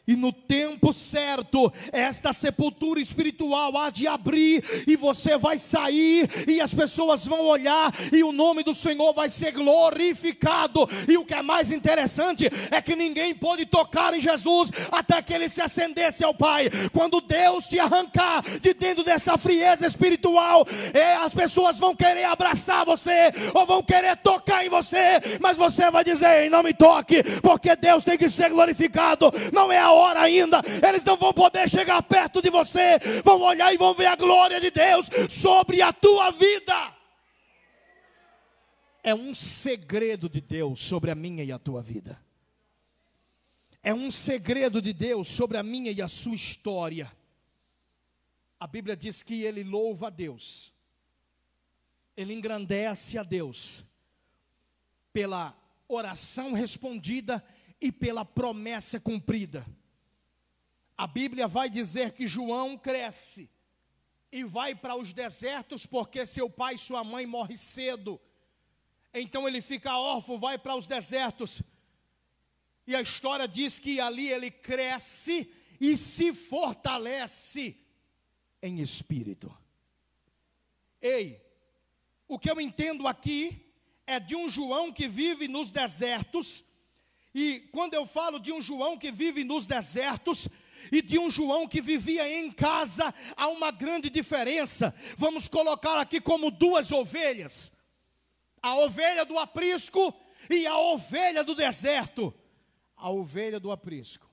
e 0.09 0.15
no 0.15 0.33
tempo 0.33 0.91
certo, 0.91 1.71
esta 1.91 2.33
sepultura 2.33 2.99
espiritual 2.99 3.77
há 3.77 3.91
de 3.91 4.07
abrir, 4.07 4.63
e 4.87 4.95
você 4.95 5.37
vai 5.37 5.59
sair, 5.59 6.27
e 6.47 6.59
as 6.59 6.73
pessoas 6.73 7.27
vão 7.27 7.45
olhar, 7.45 7.93
e 8.11 8.23
o 8.23 8.31
nome 8.31 8.63
do 8.63 8.73
Senhor 8.73 9.13
vai 9.13 9.29
ser 9.29 9.51
glorificado. 9.51 10.89
E 11.07 11.15
o 11.15 11.23
que 11.23 11.35
é 11.35 11.43
mais 11.43 11.69
interessante 11.69 12.49
é 12.71 12.81
que 12.81 12.95
ninguém 12.95 13.35
pôde 13.35 13.67
tocar 13.67 14.11
em 14.15 14.19
Jesus 14.19 14.71
até 14.91 15.21
que 15.21 15.31
ele 15.31 15.47
se 15.47 15.61
acendesse 15.61 16.23
ao 16.23 16.33
Pai. 16.33 16.71
Quando 16.91 17.21
Deus 17.21 17.67
te 17.67 17.77
arrancar 17.77 18.41
de 18.41 18.73
dentro 18.73 19.03
dessa 19.03 19.37
frieza 19.37 19.85
espiritual, 19.85 20.65
é, 20.91 21.17
as 21.17 21.35
pessoas 21.35 21.77
vão 21.77 21.95
querer 21.95 22.23
abraçar 22.23 22.83
você, 22.83 23.31
ou 23.53 23.63
vão 23.63 23.83
querer 23.83 24.17
tocar 24.17 24.65
em 24.65 24.69
você, 24.69 25.19
mas 25.39 25.55
você 25.55 25.91
vai 25.91 26.03
dizer: 26.03 26.49
não 26.49 26.63
me 26.63 26.73
toque, 26.73 27.21
porque 27.43 27.75
Deus 27.75 28.03
tem 28.03 28.17
que 28.17 28.27
ser 28.27 28.49
glorificado, 28.49 29.31
não 29.53 29.71
é 29.71 29.77
a 29.77 29.91
hora 29.91 29.98
ainda, 30.05 30.61
eles 30.87 31.03
não 31.03 31.17
vão 31.17 31.33
poder 31.33 31.69
chegar 31.69 32.01
perto 32.03 32.41
de 32.41 32.49
você, 32.49 32.99
vão 33.23 33.41
olhar 33.41 33.73
e 33.73 33.77
vão 33.77 33.93
ver 33.93 34.07
a 34.07 34.15
glória 34.15 34.59
de 34.59 34.71
Deus 34.71 35.09
sobre 35.29 35.81
a 35.81 35.91
tua 35.91 36.31
vida. 36.31 36.95
É 39.03 39.13
um 39.13 39.33
segredo 39.33 40.29
de 40.29 40.41
Deus 40.41 40.79
sobre 40.81 41.09
a 41.11 41.15
minha 41.15 41.43
e 41.43 41.51
a 41.51 41.59
tua 41.59 41.81
vida. 41.81 42.21
É 43.81 43.93
um 43.93 44.11
segredo 44.11 44.81
de 44.81 44.93
Deus 44.93 45.27
sobre 45.27 45.57
a 45.57 45.63
minha 45.63 45.91
e 45.91 46.01
a 46.01 46.07
sua 46.07 46.35
história. 46.35 47.11
A 48.59 48.67
Bíblia 48.67 48.95
diz 48.95 49.23
que 49.23 49.43
ele 49.43 49.63
louva 49.63 50.07
a 50.07 50.09
Deus, 50.09 50.73
ele 52.15 52.33
engrandece 52.33 53.17
a 53.17 53.23
Deus 53.23 53.85
pela 55.13 55.57
oração 55.87 56.53
respondida 56.53 57.43
e 57.79 57.91
pela 57.91 58.25
promessa 58.25 58.99
cumprida 58.99 59.65
a 60.99 61.07
Bíblia 61.07 61.47
vai 61.47 61.69
dizer 61.69 62.11
que 62.11 62.27
João 62.27 62.77
cresce 62.77 63.49
e 64.29 64.43
vai 64.43 64.75
para 64.75 64.97
os 64.97 65.13
desertos 65.13 65.85
porque 65.85 66.25
seu 66.25 66.49
pai 66.49 66.75
e 66.75 66.77
sua 66.77 67.05
mãe 67.05 67.25
morrem 67.25 67.55
cedo. 67.55 68.19
Então 69.13 69.47
ele 69.47 69.61
fica 69.61 69.97
órfão, 69.97 70.37
vai 70.37 70.57
para 70.57 70.75
os 70.75 70.87
desertos. 70.87 71.61
E 72.85 72.97
a 72.97 73.01
história 73.01 73.47
diz 73.47 73.79
que 73.79 74.01
ali 74.01 74.27
ele 74.29 74.51
cresce 74.51 75.49
e 75.79 75.95
se 75.95 76.33
fortalece 76.33 77.77
em 78.61 78.81
espírito. 78.81 79.57
Ei, 81.01 81.41
o 82.27 82.37
que 82.37 82.51
eu 82.51 82.59
entendo 82.59 83.07
aqui 83.07 83.73
é 84.05 84.19
de 84.19 84.35
um 84.35 84.49
João 84.49 84.91
que 84.91 85.07
vive 85.07 85.47
nos 85.47 85.71
desertos. 85.71 86.65
E 87.33 87.69
quando 87.71 87.93
eu 87.93 88.05
falo 88.05 88.37
de 88.37 88.51
um 88.51 88.61
João 88.61 88.97
que 88.97 89.13
vive 89.13 89.45
nos 89.45 89.65
desertos, 89.65 90.49
e 90.91 91.01
de 91.01 91.19
um 91.19 91.29
João 91.29 91.67
que 91.67 91.81
vivia 91.81 92.27
em 92.39 92.51
casa, 92.51 93.13
há 93.35 93.47
uma 93.47 93.71
grande 93.71 94.09
diferença. 94.09 94.93
Vamos 95.17 95.47
colocar 95.47 95.99
aqui 95.99 96.19
como 96.21 96.51
duas 96.51 96.91
ovelhas: 96.91 97.71
a 98.61 98.75
ovelha 98.77 99.25
do 99.25 99.37
aprisco 99.37 100.13
e 100.49 100.65
a 100.65 100.77
ovelha 100.77 101.43
do 101.43 101.55
deserto. 101.55 102.33
A 102.95 103.09
ovelha 103.09 103.59
do 103.59 103.71
aprisco, 103.71 104.29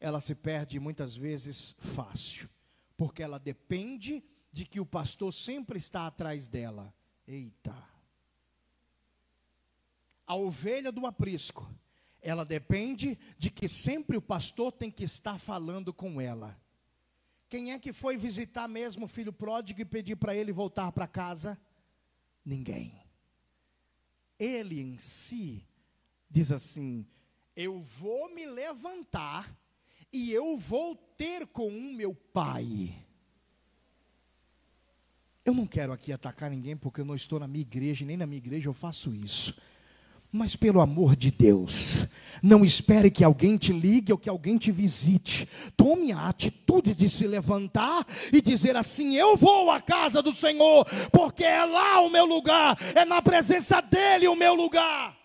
ela 0.00 0.20
se 0.20 0.34
perde 0.34 0.80
muitas 0.80 1.14
vezes 1.14 1.74
fácil, 1.78 2.48
porque 2.96 3.22
ela 3.22 3.38
depende 3.38 4.24
de 4.50 4.64
que 4.64 4.80
o 4.80 4.86
pastor 4.86 5.32
sempre 5.32 5.78
está 5.78 6.06
atrás 6.06 6.48
dela. 6.48 6.92
Eita! 7.26 7.76
A 10.26 10.36
ovelha 10.36 10.90
do 10.90 11.06
aprisco, 11.06 11.70
ela 12.28 12.44
depende 12.44 13.18
de 13.38 13.50
que 13.50 13.68
sempre 13.68 14.16
o 14.16 14.22
pastor 14.22 14.70
tem 14.70 14.90
que 14.90 15.04
estar 15.04 15.38
falando 15.38 15.92
com 15.94 16.20
ela. 16.20 16.60
Quem 17.48 17.72
é 17.72 17.78
que 17.78 17.92
foi 17.92 18.18
visitar 18.18 18.68
mesmo 18.68 19.06
o 19.06 19.08
filho 19.08 19.32
pródigo 19.32 19.80
e 19.80 19.84
pedir 19.84 20.16
para 20.16 20.34
ele 20.34 20.52
voltar 20.52 20.92
para 20.92 21.06
casa? 21.06 21.58
Ninguém. 22.44 22.94
Ele 24.38 24.80
em 24.80 24.98
si 24.98 25.66
diz 26.28 26.52
assim: 26.52 27.06
Eu 27.56 27.80
vou 27.80 28.34
me 28.34 28.44
levantar 28.44 29.56
e 30.12 30.30
eu 30.30 30.58
vou 30.58 30.94
ter 30.94 31.46
com 31.46 31.68
o 31.68 31.94
meu 31.94 32.14
pai. 32.14 33.06
Eu 35.44 35.54
não 35.54 35.66
quero 35.66 35.94
aqui 35.94 36.12
atacar 36.12 36.50
ninguém 36.50 36.76
porque 36.76 37.00
eu 37.00 37.06
não 37.06 37.14
estou 37.14 37.40
na 37.40 37.48
minha 37.48 37.62
igreja, 37.62 38.04
nem 38.04 38.18
na 38.18 38.26
minha 38.26 38.36
igreja 38.36 38.68
eu 38.68 38.74
faço 38.74 39.14
isso. 39.14 39.58
Mas 40.30 40.54
pelo 40.54 40.80
amor 40.80 41.16
de 41.16 41.30
Deus, 41.30 42.06
não 42.42 42.64
espere 42.64 43.10
que 43.10 43.24
alguém 43.24 43.56
te 43.56 43.72
ligue 43.72 44.12
ou 44.12 44.18
que 44.18 44.28
alguém 44.28 44.58
te 44.58 44.70
visite. 44.70 45.48
Tome 45.76 46.12
a 46.12 46.28
atitude 46.28 46.94
de 46.94 47.08
se 47.08 47.26
levantar 47.26 48.06
e 48.32 48.40
dizer 48.40 48.76
assim: 48.76 49.16
Eu 49.16 49.36
vou 49.36 49.70
à 49.70 49.80
casa 49.80 50.22
do 50.22 50.32
Senhor, 50.32 50.84
porque 51.10 51.44
é 51.44 51.64
lá 51.64 52.00
o 52.00 52.10
meu 52.10 52.26
lugar, 52.26 52.76
é 52.94 53.04
na 53.04 53.22
presença 53.22 53.80
dEle 53.80 54.28
o 54.28 54.36
meu 54.36 54.54
lugar. 54.54 55.16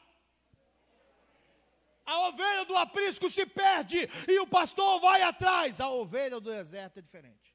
A 2.06 2.28
ovelha 2.28 2.66
do 2.66 2.76
aprisco 2.76 3.30
se 3.30 3.46
perde 3.46 3.98
e 4.28 4.40
o 4.40 4.48
pastor 4.48 5.00
vai 5.00 5.22
atrás. 5.22 5.80
A 5.80 5.90
ovelha 5.90 6.40
do 6.40 6.52
deserto 6.52 7.00
é 7.00 7.02
diferente. 7.02 7.54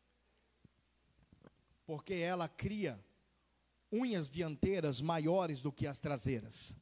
porque 1.84 2.14
ela 2.14 2.46
cria 2.48 3.02
unhas 3.90 4.30
dianteiras 4.30 5.00
maiores 5.00 5.62
do 5.62 5.72
que 5.72 5.87
as 5.87 6.00
traseiras. 6.00 6.74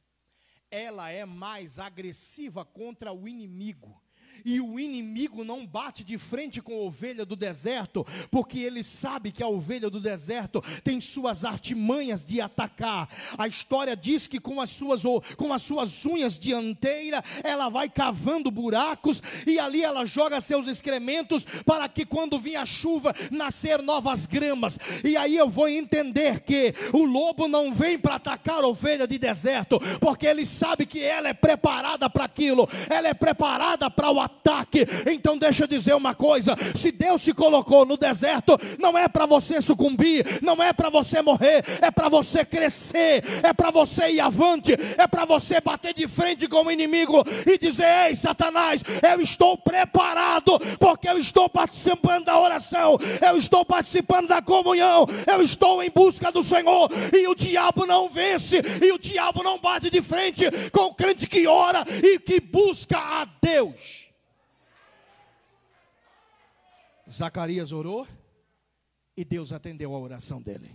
Ela 0.69 1.09
é 1.09 1.25
mais 1.25 1.79
agressiva 1.79 2.65
contra 2.65 3.13
o 3.13 3.27
inimigo 3.27 4.01
e 4.45 4.59
o 4.59 4.79
inimigo 4.79 5.43
não 5.43 5.65
bate 5.65 6.03
de 6.03 6.17
frente 6.17 6.61
com 6.61 6.73
a 6.73 6.85
ovelha 6.85 7.25
do 7.25 7.35
deserto, 7.35 8.05
porque 8.29 8.59
ele 8.59 8.83
sabe 8.83 9.31
que 9.31 9.43
a 9.43 9.47
ovelha 9.47 9.89
do 9.89 9.99
deserto 9.99 10.61
tem 10.83 10.99
suas 10.99 11.45
artimanhas 11.45 12.25
de 12.25 12.41
atacar. 12.41 13.09
A 13.37 13.47
história 13.47 13.95
diz 13.95 14.27
que 14.27 14.39
com 14.39 14.61
as 14.61 14.69
suas, 14.69 15.03
com 15.35 15.53
as 15.53 15.61
suas 15.61 16.05
unhas 16.05 16.37
dianteiras, 16.37 17.21
ela 17.43 17.69
vai 17.69 17.89
cavando 17.89 18.51
buracos 18.51 19.21
e 19.45 19.59
ali 19.59 19.83
ela 19.83 20.05
joga 20.05 20.41
seus 20.41 20.67
excrementos 20.67 21.45
para 21.65 21.87
que 21.87 22.05
quando 22.05 22.39
vir 22.39 22.55
a 22.55 22.65
chuva 22.65 23.13
nascer 23.31 23.81
novas 23.81 24.25
gramas. 24.25 25.03
E 25.03 25.15
aí 25.17 25.35
eu 25.35 25.49
vou 25.49 25.67
entender 25.67 26.41
que 26.41 26.73
o 26.93 27.05
lobo 27.05 27.47
não 27.47 27.73
vem 27.73 27.97
para 27.97 28.15
atacar 28.15 28.63
a 28.63 28.67
ovelha 28.67 29.07
de 29.07 29.17
deserto, 29.17 29.79
porque 29.99 30.25
ele 30.25 30.45
sabe 30.45 30.85
que 30.85 31.01
ela 31.01 31.29
é 31.29 31.33
preparada 31.33 32.09
para 32.09 32.25
aquilo, 32.25 32.67
ela 32.89 33.07
é 33.07 33.13
preparada 33.13 33.89
para 33.89 34.11
o 34.11 34.19
ataque. 34.27 34.85
Então 35.07 35.37
deixa 35.37 35.63
eu 35.63 35.67
dizer 35.67 35.95
uma 35.95 36.13
coisa: 36.13 36.55
se 36.75 36.91
Deus 36.91 37.23
te 37.23 37.33
colocou 37.33 37.85
no 37.85 37.97
deserto, 37.97 38.57
não 38.79 38.97
é 38.97 39.07
para 39.07 39.25
você 39.25 39.61
sucumbir, 39.61 40.23
não 40.41 40.61
é 40.61 40.71
para 40.73 40.89
você 40.89 41.21
morrer, 41.21 41.63
é 41.81 41.89
para 41.89 42.09
você 42.09 42.45
crescer, 42.45 43.23
é 43.43 43.53
para 43.53 43.71
você 43.71 44.11
ir 44.11 44.19
avante, 44.19 44.73
é 44.97 45.07
para 45.07 45.25
você 45.25 45.59
bater 45.59 45.93
de 45.93 46.07
frente 46.07 46.47
com 46.47 46.63
o 46.63 46.71
inimigo 46.71 47.23
e 47.45 47.57
dizer: 47.57 47.87
Ei, 48.07 48.15
Satanás, 48.15 48.81
eu 49.09 49.21
estou 49.21 49.57
preparado, 49.57 50.59
porque 50.79 51.09
eu 51.09 51.17
estou 51.17 51.49
participando 51.49 52.25
da 52.25 52.39
oração, 52.39 52.97
eu 53.27 53.37
estou 53.37 53.65
participando 53.65 54.27
da 54.27 54.41
comunhão, 54.41 55.05
eu 55.25 55.41
estou 55.41 55.81
em 55.81 55.89
busca 55.89 56.31
do 56.31 56.43
Senhor, 56.43 56.89
e 57.13 57.27
o 57.27 57.35
diabo 57.35 57.85
não 57.85 58.09
vence, 58.09 58.61
e 58.83 58.91
o 58.91 58.99
diabo 58.99 59.43
não 59.43 59.57
bate 59.57 59.89
de 59.89 60.01
frente 60.01 60.45
com 60.71 60.85
o 60.85 60.93
crente 60.93 61.27
que 61.27 61.47
ora 61.47 61.83
e 62.03 62.19
que 62.19 62.39
busca 62.39 62.97
a 62.97 63.27
Deus. 63.41 64.07
Zacarias 67.09 67.71
orou 67.71 68.07
e 69.15 69.23
Deus 69.23 69.51
atendeu 69.51 69.95
a 69.95 69.99
oração 69.99 70.41
dele. 70.41 70.69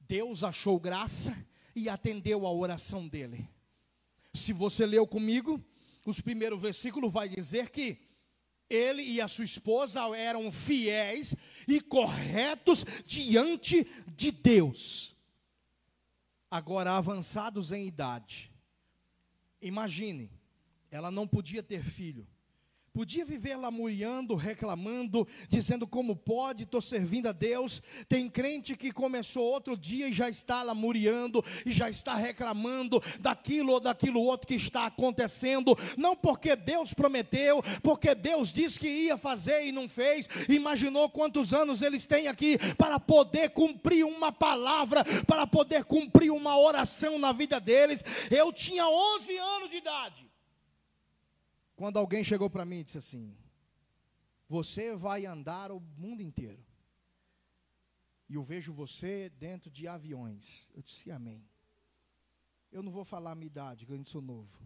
Deus 0.00 0.42
achou 0.42 0.78
graça 0.78 1.34
e 1.74 1.88
atendeu 1.88 2.46
a 2.46 2.52
oração 2.52 3.06
dele. 3.08 3.48
Se 4.32 4.52
você 4.52 4.84
leu 4.84 5.06
comigo, 5.06 5.62
os 6.04 6.20
primeiros 6.20 6.60
versículos 6.60 7.12
vai 7.12 7.28
dizer 7.28 7.70
que 7.70 7.98
ele 8.68 9.02
e 9.02 9.20
a 9.20 9.28
sua 9.28 9.44
esposa 9.44 10.00
eram 10.16 10.50
fiéis 10.50 11.34
e 11.68 11.80
corretos 11.80 12.84
diante 13.06 13.84
de 14.08 14.30
Deus. 14.30 15.16
Agora 16.50 16.96
avançados 16.96 17.72
em 17.72 17.86
idade. 17.86 18.52
Imagine, 19.60 20.30
ela 20.90 21.10
não 21.10 21.26
podia 21.26 21.62
ter 21.62 21.82
filho. 21.82 22.26
Podia 22.94 23.24
viver 23.24 23.56
lamuriando, 23.56 24.36
reclamando, 24.36 25.26
dizendo 25.48 25.84
como 25.84 26.14
pode, 26.14 26.62
estou 26.62 26.80
servindo 26.80 27.28
a 27.28 27.32
Deus. 27.32 27.82
Tem 28.08 28.30
crente 28.30 28.76
que 28.76 28.92
começou 28.92 29.42
outro 29.42 29.76
dia 29.76 30.06
e 30.06 30.12
já 30.12 30.28
está 30.28 30.62
lamuriando, 30.62 31.44
e 31.66 31.72
já 31.72 31.90
está 31.90 32.14
reclamando 32.14 33.02
daquilo 33.18 33.72
ou 33.72 33.80
daquilo 33.80 34.20
outro 34.20 34.46
que 34.46 34.54
está 34.54 34.86
acontecendo. 34.86 35.76
Não 35.96 36.14
porque 36.14 36.54
Deus 36.54 36.94
prometeu, 36.94 37.60
porque 37.82 38.14
Deus 38.14 38.52
disse 38.52 38.78
que 38.78 38.86
ia 38.88 39.18
fazer 39.18 39.66
e 39.66 39.72
não 39.72 39.88
fez. 39.88 40.28
Imaginou 40.48 41.10
quantos 41.10 41.52
anos 41.52 41.82
eles 41.82 42.06
têm 42.06 42.28
aqui 42.28 42.56
para 42.76 43.00
poder 43.00 43.50
cumprir 43.50 44.04
uma 44.04 44.30
palavra, 44.30 45.02
para 45.26 45.48
poder 45.48 45.82
cumprir 45.82 46.30
uma 46.30 46.56
oração 46.56 47.18
na 47.18 47.32
vida 47.32 47.58
deles. 47.58 48.30
Eu 48.30 48.52
tinha 48.52 48.86
11 48.86 49.36
anos 49.36 49.70
de 49.70 49.78
idade. 49.78 50.33
Quando 51.84 51.98
alguém 51.98 52.24
chegou 52.24 52.48
para 52.48 52.64
mim 52.64 52.78
e 52.78 52.84
disse 52.84 52.96
assim: 52.96 53.36
Você 54.48 54.96
vai 54.96 55.26
andar 55.26 55.70
o 55.70 55.78
mundo 55.78 56.22
inteiro. 56.22 56.64
E 58.26 58.36
eu 58.36 58.42
vejo 58.42 58.72
você 58.72 59.28
dentro 59.28 59.70
de 59.70 59.86
aviões. 59.86 60.70
Eu 60.72 60.80
disse 60.80 61.10
amém. 61.10 61.46
Eu 62.72 62.82
não 62.82 62.90
vou 62.90 63.04
falar 63.04 63.32
a 63.32 63.34
minha 63.34 63.48
idade, 63.48 63.84
que 63.84 63.92
eu 63.92 63.96
ainda 63.96 64.08
sou 64.08 64.22
novo. 64.22 64.58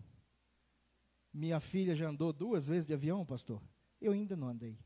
Minha 1.32 1.58
filha 1.58 1.96
já 1.96 2.08
andou 2.08 2.32
duas 2.32 2.68
vezes 2.68 2.86
de 2.86 2.94
avião, 2.94 3.26
pastor. 3.26 3.60
Eu 4.00 4.12
ainda 4.12 4.36
não 4.36 4.50
andei. 4.50 4.78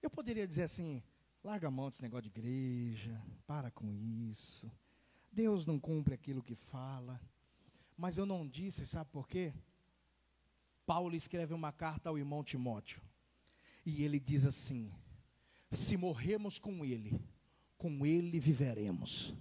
Eu 0.00 0.08
poderia 0.08 0.46
dizer 0.46 0.62
assim: 0.62 1.02
larga 1.42 1.66
a 1.66 1.70
mão 1.72 1.90
desse 1.90 2.00
negócio 2.00 2.30
de 2.30 2.38
igreja, 2.38 3.20
para 3.44 3.72
com 3.72 3.92
isso. 3.92 4.70
Deus 5.32 5.66
não 5.66 5.80
cumpre 5.80 6.14
aquilo 6.14 6.44
que 6.44 6.54
fala. 6.54 7.20
Mas 7.96 8.18
eu 8.18 8.24
não 8.24 8.46
disse, 8.46 8.86
sabe 8.86 9.10
por 9.10 9.26
quê? 9.26 9.52
Paulo 10.92 11.16
escreve 11.16 11.54
uma 11.54 11.72
carta 11.72 12.10
ao 12.10 12.18
irmão 12.18 12.44
Timóteo. 12.44 13.00
E 13.86 14.04
ele 14.04 14.20
diz 14.20 14.44
assim: 14.44 14.92
Se 15.70 15.96
morremos 15.96 16.58
com 16.58 16.84
ele, 16.84 17.18
com 17.78 18.04
ele 18.04 18.38
viveremos. 18.38 19.32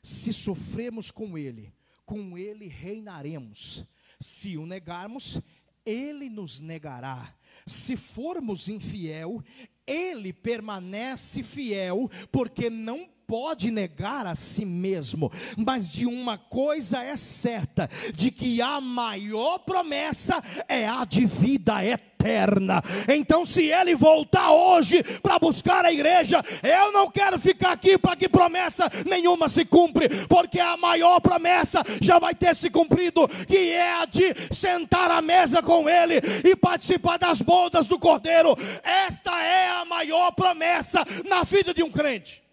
Se 0.00 0.32
sofremos 0.32 1.10
com 1.10 1.36
ele, 1.36 1.74
com 2.06 2.38
ele 2.38 2.68
reinaremos. 2.68 3.84
Se 4.20 4.56
o 4.56 4.66
negarmos, 4.66 5.40
ele 5.84 6.28
nos 6.28 6.60
negará. 6.60 7.36
Se 7.66 7.96
formos 7.96 8.68
infiel, 8.68 9.42
ele 9.84 10.32
permanece 10.32 11.42
fiel, 11.42 12.08
porque 12.30 12.70
não 12.70 13.08
pode 13.26 13.70
negar 13.70 14.26
a 14.26 14.34
si 14.34 14.64
mesmo, 14.64 15.30
mas 15.56 15.90
de 15.90 16.06
uma 16.06 16.38
coisa 16.38 17.02
é 17.02 17.16
certa: 17.16 17.88
de 18.14 18.30
que 18.30 18.60
a 18.60 18.80
maior 18.80 19.58
promessa 19.58 20.42
é 20.68 20.86
a 20.86 21.04
de 21.04 21.26
vida 21.26 21.84
eterna. 21.84 22.82
Então, 23.08 23.44
se 23.44 23.64
ele 23.64 23.94
voltar 23.94 24.50
hoje 24.50 25.02
para 25.20 25.38
buscar 25.38 25.84
a 25.84 25.92
igreja, 25.92 26.40
eu 26.62 26.92
não 26.92 27.10
quero 27.10 27.38
ficar 27.38 27.72
aqui 27.72 27.98
para 27.98 28.16
que 28.16 28.28
promessa 28.28 28.88
nenhuma 29.06 29.48
se 29.48 29.64
cumpre, 29.64 30.08
porque 30.26 30.58
a 30.58 30.76
maior 30.76 31.20
promessa 31.20 31.82
já 32.00 32.18
vai 32.18 32.34
ter 32.34 32.54
se 32.56 32.70
cumprido, 32.70 33.28
que 33.46 33.72
é 33.72 34.02
a 34.02 34.06
de 34.06 34.54
sentar 34.54 35.10
à 35.10 35.20
mesa 35.20 35.62
com 35.62 35.88
ele 35.88 36.20
e 36.44 36.56
participar 36.56 37.18
das 37.18 37.42
bodas 37.42 37.86
do 37.86 37.98
Cordeiro. 37.98 38.56
Esta 38.82 39.32
é 39.42 39.68
a 39.80 39.84
maior 39.84 40.32
promessa 40.32 41.04
na 41.28 41.42
vida 41.42 41.74
de 41.74 41.82
um 41.82 41.90
crente. 41.90 42.43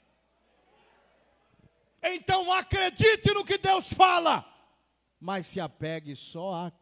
Então 2.03 2.51
acredite 2.51 3.33
no 3.33 3.45
que 3.45 3.57
Deus 3.57 3.93
fala, 3.93 4.45
mas 5.19 5.45
se 5.45 5.59
apegue 5.59 6.15
só 6.15 6.65
aqui. 6.67 6.80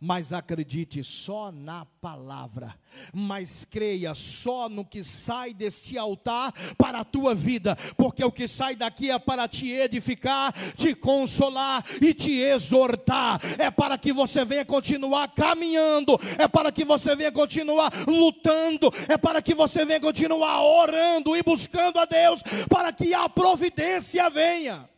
Mas 0.00 0.32
acredite 0.32 1.04
só 1.04 1.52
na 1.52 1.84
palavra, 2.00 2.74
mas 3.12 3.66
creia 3.66 4.14
só 4.14 4.66
no 4.66 4.82
que 4.82 5.04
sai 5.04 5.52
desse 5.52 5.98
altar 5.98 6.52
para 6.78 7.00
a 7.00 7.04
tua 7.04 7.34
vida, 7.34 7.76
porque 7.98 8.24
o 8.24 8.32
que 8.32 8.48
sai 8.48 8.74
daqui 8.74 9.10
é 9.10 9.18
para 9.18 9.46
te 9.46 9.70
edificar, 9.70 10.52
te 10.74 10.94
consolar 10.94 11.84
e 12.00 12.14
te 12.14 12.32
exortar, 12.32 13.38
é 13.58 13.70
para 13.70 13.98
que 13.98 14.10
você 14.10 14.42
venha 14.42 14.64
continuar 14.64 15.34
caminhando, 15.34 16.18
é 16.38 16.48
para 16.48 16.72
que 16.72 16.84
você 16.84 17.14
venha 17.14 17.30
continuar 17.30 17.92
lutando, 18.06 18.90
é 19.06 19.18
para 19.18 19.42
que 19.42 19.54
você 19.54 19.84
venha 19.84 20.00
continuar 20.00 20.62
orando 20.62 21.36
e 21.36 21.42
buscando 21.42 21.98
a 21.98 22.06
Deus, 22.06 22.42
para 22.70 22.90
que 22.90 23.12
a 23.12 23.28
providência 23.28 24.30
venha 24.30 24.88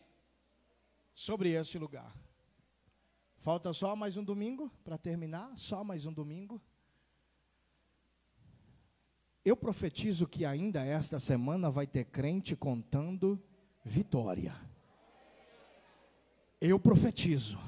sobre 1.13 1.51
esse 1.51 1.77
lugar. 1.77 2.22
Falta 3.43 3.73
só 3.73 3.93
mais 3.93 4.15
um 4.15 4.23
domingo 4.23 4.71
para 4.85 4.97
terminar, 4.97 5.51
só 5.57 5.83
mais 5.83 6.05
um 6.05 6.13
domingo. 6.13 6.61
Eu 9.43 9.57
profetizo 9.57 10.25
que 10.25 10.45
ainda 10.45 10.81
esta 10.81 11.19
semana 11.19 11.69
vai 11.69 11.85
ter 11.85 12.05
crente 12.05 12.55
contando 12.55 13.37
vitória. 13.83 14.55
Eu 16.61 16.79
profetizo 16.79 17.59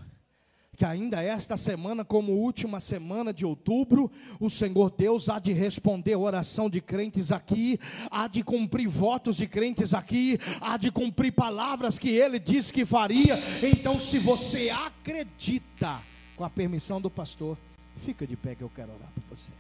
que 0.76 0.84
ainda 0.84 1.24
esta 1.24 1.56
semana, 1.56 2.04
como 2.04 2.34
última 2.34 2.80
semana 2.80 3.34
de 3.34 3.46
outubro, 3.46 4.12
o 4.40 4.50
Senhor 4.50 4.92
Deus 4.92 5.30
há 5.30 5.40
de 5.40 5.54
responder 5.54 6.16
oração 6.16 6.70
de 6.70 6.82
crentes 6.82 7.32
aqui, 7.32 7.80
há 8.12 8.28
de 8.28 8.44
cumprir 8.44 8.88
votos 8.88 9.38
de 9.38 9.48
crentes 9.48 9.94
aqui, 9.94 10.38
há 10.62 10.78
de 10.78 10.92
cumprir 10.92 11.32
palavras 11.32 11.98
que 11.98 12.10
ele 12.10 12.40
disse 12.40 12.74
que 12.74 12.86
faria. 12.86 13.40
Então, 13.64 14.00
se 14.00 14.20
você 14.20 14.70
acredita, 14.70 16.02
com 16.36 16.44
a 16.44 16.50
permissão 16.50 17.00
do 17.00 17.10
pastor, 17.10 17.58
fica 17.98 18.28
de 18.28 18.36
pé 18.36 18.56
que 18.56 18.62
eu 18.62 18.72
quero 18.76 18.92
orar 18.92 19.10
por 19.14 19.24
você. 19.36 19.52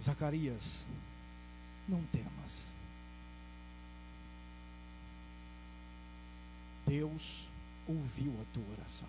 Zacarias, 0.00 0.86
não 1.88 2.00
temas. 2.04 2.77
Deus 6.88 7.46
ouviu 7.86 8.32
a 8.40 8.54
tua 8.54 8.64
oração. 8.72 9.08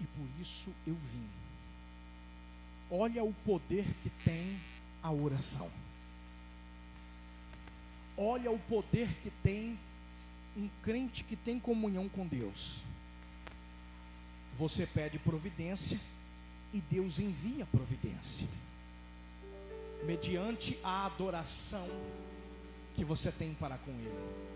E 0.00 0.04
por 0.06 0.40
isso 0.40 0.70
eu 0.86 0.94
vim. 0.94 1.28
Olha 2.90 3.24
o 3.24 3.32
poder 3.32 3.86
que 4.02 4.10
tem 4.10 4.58
a 5.02 5.10
oração. 5.10 5.70
Olha 8.16 8.50
o 8.50 8.58
poder 8.58 9.08
que 9.22 9.30
tem 9.42 9.78
um 10.56 10.68
crente 10.82 11.22
que 11.22 11.36
tem 11.36 11.60
comunhão 11.60 12.08
com 12.08 12.26
Deus. 12.26 12.82
Você 14.54 14.86
pede 14.86 15.18
providência 15.18 16.00
e 16.72 16.80
Deus 16.80 17.18
envia 17.18 17.66
providência. 17.66 18.48
Mediante 20.04 20.78
a 20.82 21.06
adoração 21.06 21.88
que 22.96 23.04
você 23.04 23.30
tem 23.30 23.54
para 23.54 23.76
com 23.78 23.90
Ele. 23.90 24.46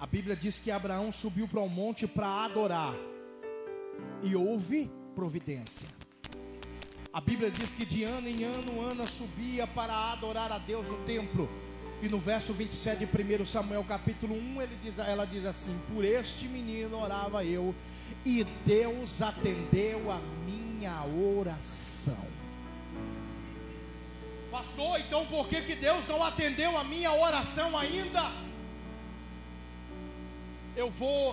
A 0.00 0.06
Bíblia 0.06 0.34
diz 0.34 0.58
que 0.58 0.70
Abraão 0.70 1.12
subiu 1.12 1.46
para 1.46 1.60
o 1.60 1.68
monte 1.68 2.06
para 2.06 2.44
adorar 2.44 2.94
e 4.22 4.34
houve 4.34 4.90
providência. 5.14 5.86
A 7.12 7.20
Bíblia 7.20 7.50
diz 7.50 7.72
que 7.72 7.84
de 7.84 8.04
ano 8.04 8.28
em 8.28 8.44
ano 8.44 8.80
Ana 8.80 9.06
subia 9.06 9.66
para 9.66 10.12
adorar 10.12 10.50
a 10.50 10.58
Deus 10.58 10.88
no 10.88 10.96
templo. 11.04 11.48
E 12.00 12.08
no 12.08 12.18
verso 12.18 12.52
27 12.52 13.04
de 13.04 13.42
1 13.42 13.44
Samuel 13.44 13.82
capítulo 13.82 14.34
1, 14.34 14.62
ele 14.62 14.78
diz, 14.82 14.98
ela 15.00 15.24
diz 15.24 15.44
assim: 15.44 15.76
Por 15.92 16.04
este 16.04 16.46
menino 16.46 16.96
orava 16.96 17.44
eu, 17.44 17.74
e 18.24 18.44
Deus 18.64 19.20
atendeu 19.20 20.10
a 20.12 20.20
minha 20.46 21.04
oração. 21.04 22.37
Pastor, 24.58 24.98
então 24.98 25.24
por 25.26 25.46
que, 25.46 25.60
que 25.60 25.76
Deus 25.76 26.08
não 26.08 26.20
atendeu 26.20 26.76
a 26.76 26.82
minha 26.82 27.12
oração 27.12 27.78
ainda? 27.78 28.28
Eu 30.74 30.90
vou 30.90 31.32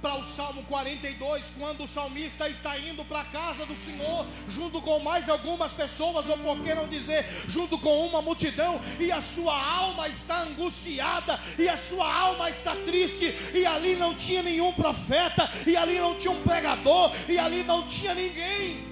para 0.00 0.14
o 0.14 0.22
Salmo 0.22 0.62
42, 0.62 1.52
quando 1.58 1.82
o 1.82 1.88
salmista 1.88 2.48
está 2.48 2.78
indo 2.78 3.04
para 3.04 3.22
a 3.22 3.24
casa 3.24 3.66
do 3.66 3.74
Senhor, 3.74 4.24
junto 4.48 4.80
com 4.82 5.00
mais 5.00 5.28
algumas 5.28 5.72
pessoas, 5.72 6.28
ou 6.28 6.38
por 6.38 6.60
que 6.60 6.72
não 6.72 6.86
dizer, 6.86 7.26
junto 7.48 7.76
com 7.76 8.06
uma 8.06 8.22
multidão, 8.22 8.80
e 9.00 9.10
a 9.10 9.20
sua 9.20 9.60
alma 9.60 10.06
está 10.06 10.40
angustiada, 10.42 11.40
e 11.58 11.68
a 11.68 11.76
sua 11.76 12.06
alma 12.06 12.48
está 12.50 12.76
triste, 12.76 13.34
e 13.52 13.66
ali 13.66 13.96
não 13.96 14.14
tinha 14.14 14.44
nenhum 14.44 14.72
profeta, 14.74 15.50
e 15.66 15.76
ali 15.76 15.98
não 15.98 16.14
tinha 16.14 16.32
um 16.32 16.42
pregador, 16.44 17.10
e 17.28 17.36
ali 17.36 17.64
não 17.64 17.82
tinha 17.88 18.14
ninguém. 18.14 18.86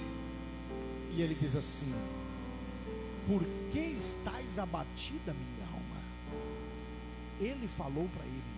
E 1.15 1.21
ele 1.21 1.33
diz 1.33 1.55
assim: 1.55 1.95
Por 3.25 3.58
que 3.71 3.97
estás 3.99 4.59
abatida, 4.59 5.33
minha 5.33 5.67
alma? 5.67 6.01
Ele 7.39 7.67
falou 7.67 8.07
para 8.13 8.25
ele 8.25 8.49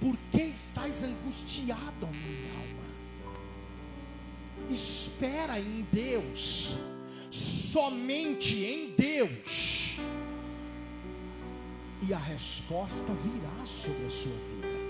por 0.00 0.16
que 0.30 0.42
estás 0.42 1.02
angustiado, 1.02 2.06
minha 2.06 2.52
alma? 2.54 2.90
Espera 4.70 5.60
em 5.60 5.86
Deus, 5.92 6.78
somente 7.30 8.64
em 8.64 8.92
Deus, 8.92 9.98
e 12.08 12.14
a 12.14 12.18
resposta 12.18 13.12
virá 13.12 13.66
sobre 13.66 14.06
a 14.06 14.10
sua 14.10 14.32
vida. 14.32 14.80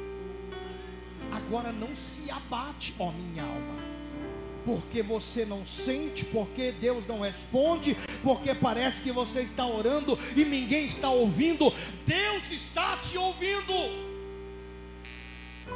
Agora 1.32 1.72
não 1.72 1.94
se 1.96 2.30
abate, 2.30 2.94
ó 2.98 3.10
minha 3.10 3.42
alma, 3.42 3.89
porque 4.64 5.02
você 5.02 5.44
não 5.44 5.64
sente, 5.66 6.24
porque 6.24 6.72
Deus 6.72 7.06
não 7.06 7.20
responde, 7.20 7.96
porque 8.22 8.54
parece 8.54 9.02
que 9.02 9.12
você 9.12 9.40
está 9.40 9.66
orando 9.66 10.18
e 10.36 10.44
ninguém 10.44 10.86
está 10.86 11.10
ouvindo. 11.10 11.72
Deus 12.06 12.50
está 12.50 12.96
te 12.98 13.16
ouvindo. 13.16 14.10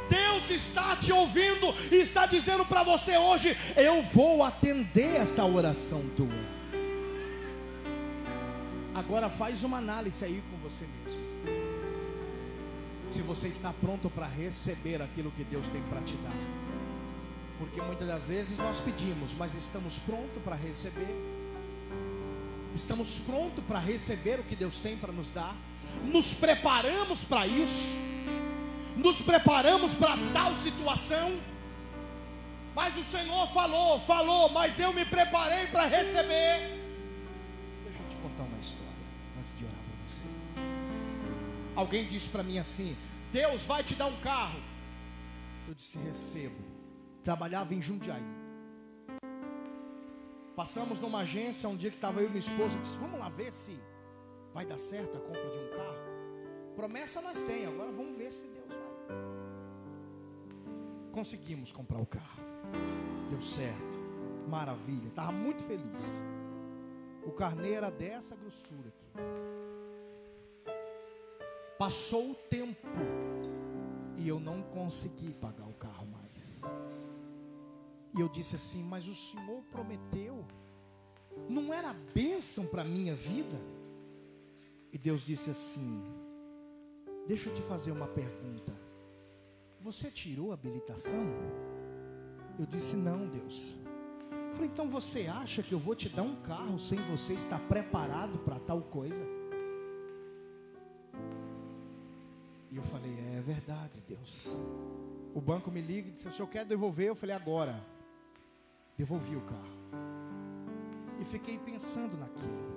Deus 0.09 0.49
está 0.49 0.95
te 0.97 1.11
ouvindo 1.11 1.73
e 1.91 1.95
está 1.95 2.25
dizendo 2.25 2.65
para 2.65 2.83
você 2.83 3.17
hoje: 3.17 3.55
eu 3.75 4.01
vou 4.03 4.43
atender 4.43 5.15
esta 5.15 5.45
oração 5.45 6.03
tua. 6.15 6.55
Agora 8.93 9.29
faz 9.29 9.63
uma 9.63 9.77
análise 9.77 10.23
aí 10.23 10.41
com 10.49 10.57
você 10.57 10.85
mesmo. 10.85 11.25
Se 13.07 13.21
você 13.21 13.47
está 13.47 13.73
pronto 13.73 14.09
para 14.09 14.25
receber 14.27 15.01
aquilo 15.01 15.31
que 15.31 15.43
Deus 15.43 15.67
tem 15.67 15.81
para 15.83 16.01
te 16.01 16.13
dar. 16.15 16.74
Porque 17.57 17.81
muitas 17.81 18.07
das 18.07 18.27
vezes 18.27 18.57
nós 18.57 18.79
pedimos, 18.79 19.33
mas 19.37 19.53
estamos 19.53 19.97
prontos 19.99 20.41
para 20.43 20.55
receber. 20.55 21.07
Estamos 22.73 23.19
prontos 23.19 23.63
para 23.65 23.79
receber 23.79 24.39
o 24.39 24.43
que 24.43 24.55
Deus 24.55 24.79
tem 24.79 24.97
para 24.97 25.13
nos 25.13 25.31
dar. 25.31 25.55
Nos 26.03 26.33
preparamos 26.33 27.23
para 27.23 27.47
isso 27.47 27.95
nos 28.95 29.21
preparamos 29.21 29.93
para 29.93 30.15
tal 30.33 30.55
situação. 30.55 31.37
Mas 32.73 32.97
o 32.97 33.03
Senhor 33.03 33.47
falou, 33.47 33.99
falou, 34.01 34.49
mas 34.49 34.79
eu 34.79 34.91
me 34.93 35.05
preparei 35.05 35.67
para 35.67 35.85
receber. 35.85 36.81
Deixa 37.85 37.99
eu 37.99 38.09
te 38.09 38.15
contar 38.21 38.43
uma 38.43 38.59
história 38.59 38.85
antes 39.39 39.57
de 39.57 39.63
orar 39.63 39.75
para 39.75 40.07
você. 40.07 40.23
Alguém 41.75 42.05
disse 42.05 42.29
para 42.29 42.43
mim 42.43 42.57
assim: 42.57 42.95
Deus 43.31 43.63
vai 43.63 43.83
te 43.83 43.95
dar 43.95 44.07
um 44.07 44.17
carro. 44.17 44.59
Eu 45.67 45.73
disse: 45.73 45.97
recebo. 45.99 46.74
Trabalhava 47.25 47.73
em 47.73 47.81
Jundiaí. 47.81 48.21
Passamos 50.55 50.99
numa 50.99 51.21
agência 51.21 51.67
um 51.67 51.75
dia 51.75 51.89
que 51.89 51.97
estava 51.97 52.19
eu 52.21 52.27
e 52.27 52.29
minha 52.29 52.39
esposa. 52.39 52.77
Disse: 52.77 52.99
vamos 52.99 53.19
lá 53.19 53.29
ver 53.29 53.51
se 53.51 53.81
vai 54.53 54.63
dar 54.63 54.77
certo 54.77 55.17
a 55.17 55.19
compra 55.19 55.49
de 55.49 55.57
um 55.57 55.69
carro. 55.71 56.05
Promessa 56.75 57.21
nós 57.21 57.41
temos, 57.41 57.73
agora 57.73 57.91
vamos 57.91 58.15
ver 58.15 58.31
se 58.31 58.45
Deus 58.45 58.67
vai. 58.67 58.77
Conseguimos 61.11 61.71
comprar 61.71 61.99
o 61.99 62.05
carro. 62.05 62.43
Deu 63.27 63.41
certo. 63.41 63.95
Maravilha. 64.47 65.07
Estava 65.07 65.31
muito 65.31 65.63
feliz. 65.63 66.23
O 67.25 67.31
carneiro 67.31 67.77
era 67.77 67.89
dessa 67.89 68.35
grossura 68.35 68.89
aqui. 68.89 69.07
Passou 71.79 72.31
o 72.31 72.35
tempo 72.35 72.87
e 74.15 74.27
eu 74.27 74.39
não 74.39 74.61
consegui 74.61 75.33
pagar. 75.33 75.64
E 78.17 78.21
eu 78.21 78.29
disse 78.29 78.55
assim: 78.55 78.83
Mas 78.83 79.07
o 79.07 79.13
Senhor 79.13 79.61
prometeu, 79.71 80.45
não 81.49 81.73
era 81.73 81.93
bênção 82.13 82.65
para 82.67 82.81
a 82.81 82.85
minha 82.85 83.13
vida? 83.13 83.61
E 84.91 84.97
Deus 84.97 85.21
disse 85.21 85.49
assim: 85.49 86.01
Deixa 87.27 87.49
eu 87.49 87.55
te 87.55 87.61
fazer 87.61 87.91
uma 87.91 88.07
pergunta. 88.07 88.73
Você 89.79 90.09
tirou 90.09 90.51
a 90.51 90.53
habilitação? 90.53 91.25
Eu 92.57 92.65
disse: 92.65 92.95
Não, 92.95 93.27
Deus. 93.27 93.77
Eu 94.31 94.53
falei: 94.53 94.69
Então 94.69 94.87
você 94.87 95.27
acha 95.27 95.61
que 95.61 95.73
eu 95.73 95.79
vou 95.79 95.93
te 95.93 96.07
dar 96.07 96.23
um 96.23 96.41
carro 96.41 96.79
sem 96.79 96.97
você 97.11 97.33
estar 97.33 97.59
preparado 97.67 98.39
para 98.39 98.59
tal 98.59 98.81
coisa? 98.81 99.27
E 102.71 102.77
eu 102.77 102.83
falei: 102.83 103.11
É 103.37 103.41
verdade, 103.41 104.01
Deus. 104.07 104.55
O 105.33 105.41
banco 105.41 105.69
me 105.69 105.81
liga 105.81 106.07
e 106.07 106.11
disse: 106.13 106.29
O 106.29 106.31
senhor 106.31 106.47
quer 106.47 106.63
devolver? 106.63 107.09
Eu 107.09 107.15
falei: 107.15 107.35
Agora. 107.35 107.94
Devolvi 108.97 109.35
o 109.35 109.41
carro. 109.41 109.75
E 111.19 111.25
fiquei 111.25 111.57
pensando 111.57 112.17
naquilo. 112.17 112.75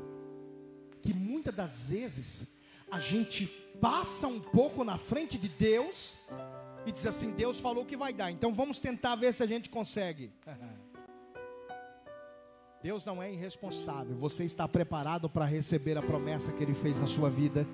Que 1.01 1.15
muitas 1.15 1.55
das 1.55 1.91
vezes 1.91 2.61
a 2.91 2.99
gente 2.99 3.47
passa 3.81 4.27
um 4.27 4.41
pouco 4.41 4.83
na 4.85 4.99
frente 4.99 5.39
de 5.39 5.49
Deus 5.49 6.29
e 6.87 6.93
diz 6.93 7.07
assim: 7.07 7.33
Deus 7.33 7.61
falou 7.61 7.85
que 7.85 7.97
vai 7.97 8.13
dar, 8.13 8.31
então 8.31 8.53
vamos 8.53 8.79
tentar 8.79 9.15
ver 9.17 9.33
se 9.33 9.43
a 9.43 9.47
gente 9.47 9.69
consegue. 9.69 10.33
Deus 12.81 13.05
não 13.05 13.21
é 13.21 13.33
irresponsável, 13.33 14.17
você 14.17 14.45
está 14.45 14.69
preparado 14.69 15.29
para 15.29 15.45
receber 15.45 15.99
a 15.99 16.03
promessa 16.03 16.53
que 16.53 16.63
Ele 16.63 16.75
fez 16.75 17.01
na 17.01 17.09
sua 17.09 17.29
vida. 17.29 17.67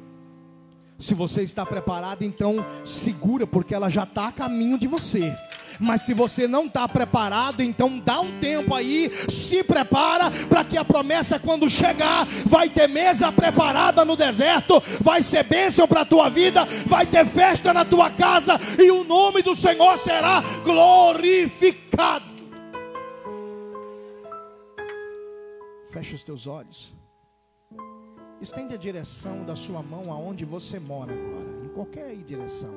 Se 1.04 1.12
você 1.12 1.42
está 1.42 1.66
preparado, 1.66 2.22
então 2.22 2.64
segura, 2.82 3.46
porque 3.46 3.74
ela 3.74 3.90
já 3.90 4.04
está 4.04 4.28
a 4.28 4.32
caminho 4.32 4.78
de 4.78 4.86
você. 4.86 5.36
Mas 5.78 6.00
se 6.00 6.14
você 6.14 6.48
não 6.48 6.64
está 6.64 6.88
preparado, 6.88 7.60
então 7.60 7.98
dá 7.98 8.22
um 8.22 8.40
tempo 8.40 8.74
aí, 8.74 9.10
se 9.12 9.62
prepara 9.62 10.30
para 10.48 10.64
que 10.64 10.78
a 10.78 10.84
promessa, 10.84 11.38
quando 11.38 11.68
chegar, 11.68 12.24
vai 12.46 12.70
ter 12.70 12.88
mesa 12.88 13.30
preparada 13.30 14.02
no 14.02 14.16
deserto, 14.16 14.82
vai 15.02 15.22
ser 15.22 15.42
bênção 15.44 15.86
para 15.86 16.00
a 16.00 16.06
tua 16.06 16.30
vida, 16.30 16.64
vai 16.86 17.04
ter 17.04 17.26
festa 17.26 17.74
na 17.74 17.84
tua 17.84 18.08
casa, 18.08 18.58
e 18.82 18.90
o 18.90 19.04
nome 19.04 19.42
do 19.42 19.54
Senhor 19.54 19.98
será 19.98 20.42
glorificado. 20.64 22.24
Feche 25.90 26.14
os 26.14 26.22
teus 26.22 26.46
olhos. 26.46 26.94
Estende 28.40 28.74
a 28.74 28.76
direção 28.76 29.44
da 29.44 29.56
sua 29.56 29.82
mão 29.82 30.12
aonde 30.12 30.44
você 30.44 30.78
mora 30.78 31.12
agora, 31.12 31.64
em 31.64 31.68
qualquer 31.68 32.14
direção. 32.16 32.74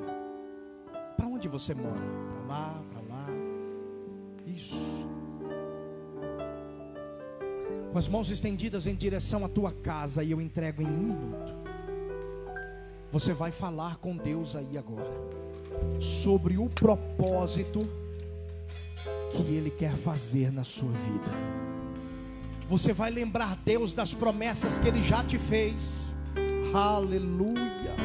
Para 1.16 1.28
onde 1.28 1.48
você 1.48 1.74
mora? 1.74 2.00
Para 2.48 2.48
lá, 2.48 2.84
para 2.92 3.16
lá. 3.16 3.26
Isso. 4.46 5.08
Com 7.92 7.98
as 7.98 8.08
mãos 8.08 8.30
estendidas 8.30 8.88
em 8.88 8.96
direção 8.96 9.44
à 9.44 9.50
tua 9.50 9.72
casa, 9.72 10.24
e 10.24 10.32
eu 10.32 10.40
entrego 10.40 10.82
em 10.82 10.86
um 10.86 10.98
minuto. 10.98 11.54
Você 13.12 13.34
vai 13.34 13.52
falar 13.52 13.98
com 13.98 14.16
Deus 14.16 14.56
aí 14.56 14.78
agora 14.78 15.38
sobre 16.00 16.58
o 16.58 16.70
propósito 16.70 17.88
que 19.32 19.54
Ele 19.54 19.70
quer 19.70 19.96
fazer 19.96 20.52
na 20.52 20.64
sua 20.64 20.92
vida. 20.92 21.77
Você 22.68 22.92
vai 22.92 23.10
lembrar 23.10 23.56
Deus 23.64 23.94
das 23.94 24.14
promessas 24.14 24.78
que 24.78 24.90
Ele 24.90 25.02
já 25.02 25.24
te 25.24 25.40
fez. 25.40 26.14
Aleluia. 26.74 27.96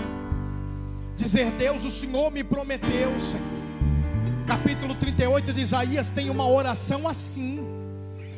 Dizer, 1.16 1.50
Deus, 1.52 1.84
o 1.84 1.90
Senhor 1.90 2.30
me 2.30 2.44
prometeu, 2.44 3.20
Senhor. 3.20 3.62
Capítulo 4.46 4.94
38 4.94 5.52
de 5.52 5.60
Isaías 5.60 6.12
tem 6.12 6.30
uma 6.30 6.48
oração 6.48 7.08
assim. 7.08 7.60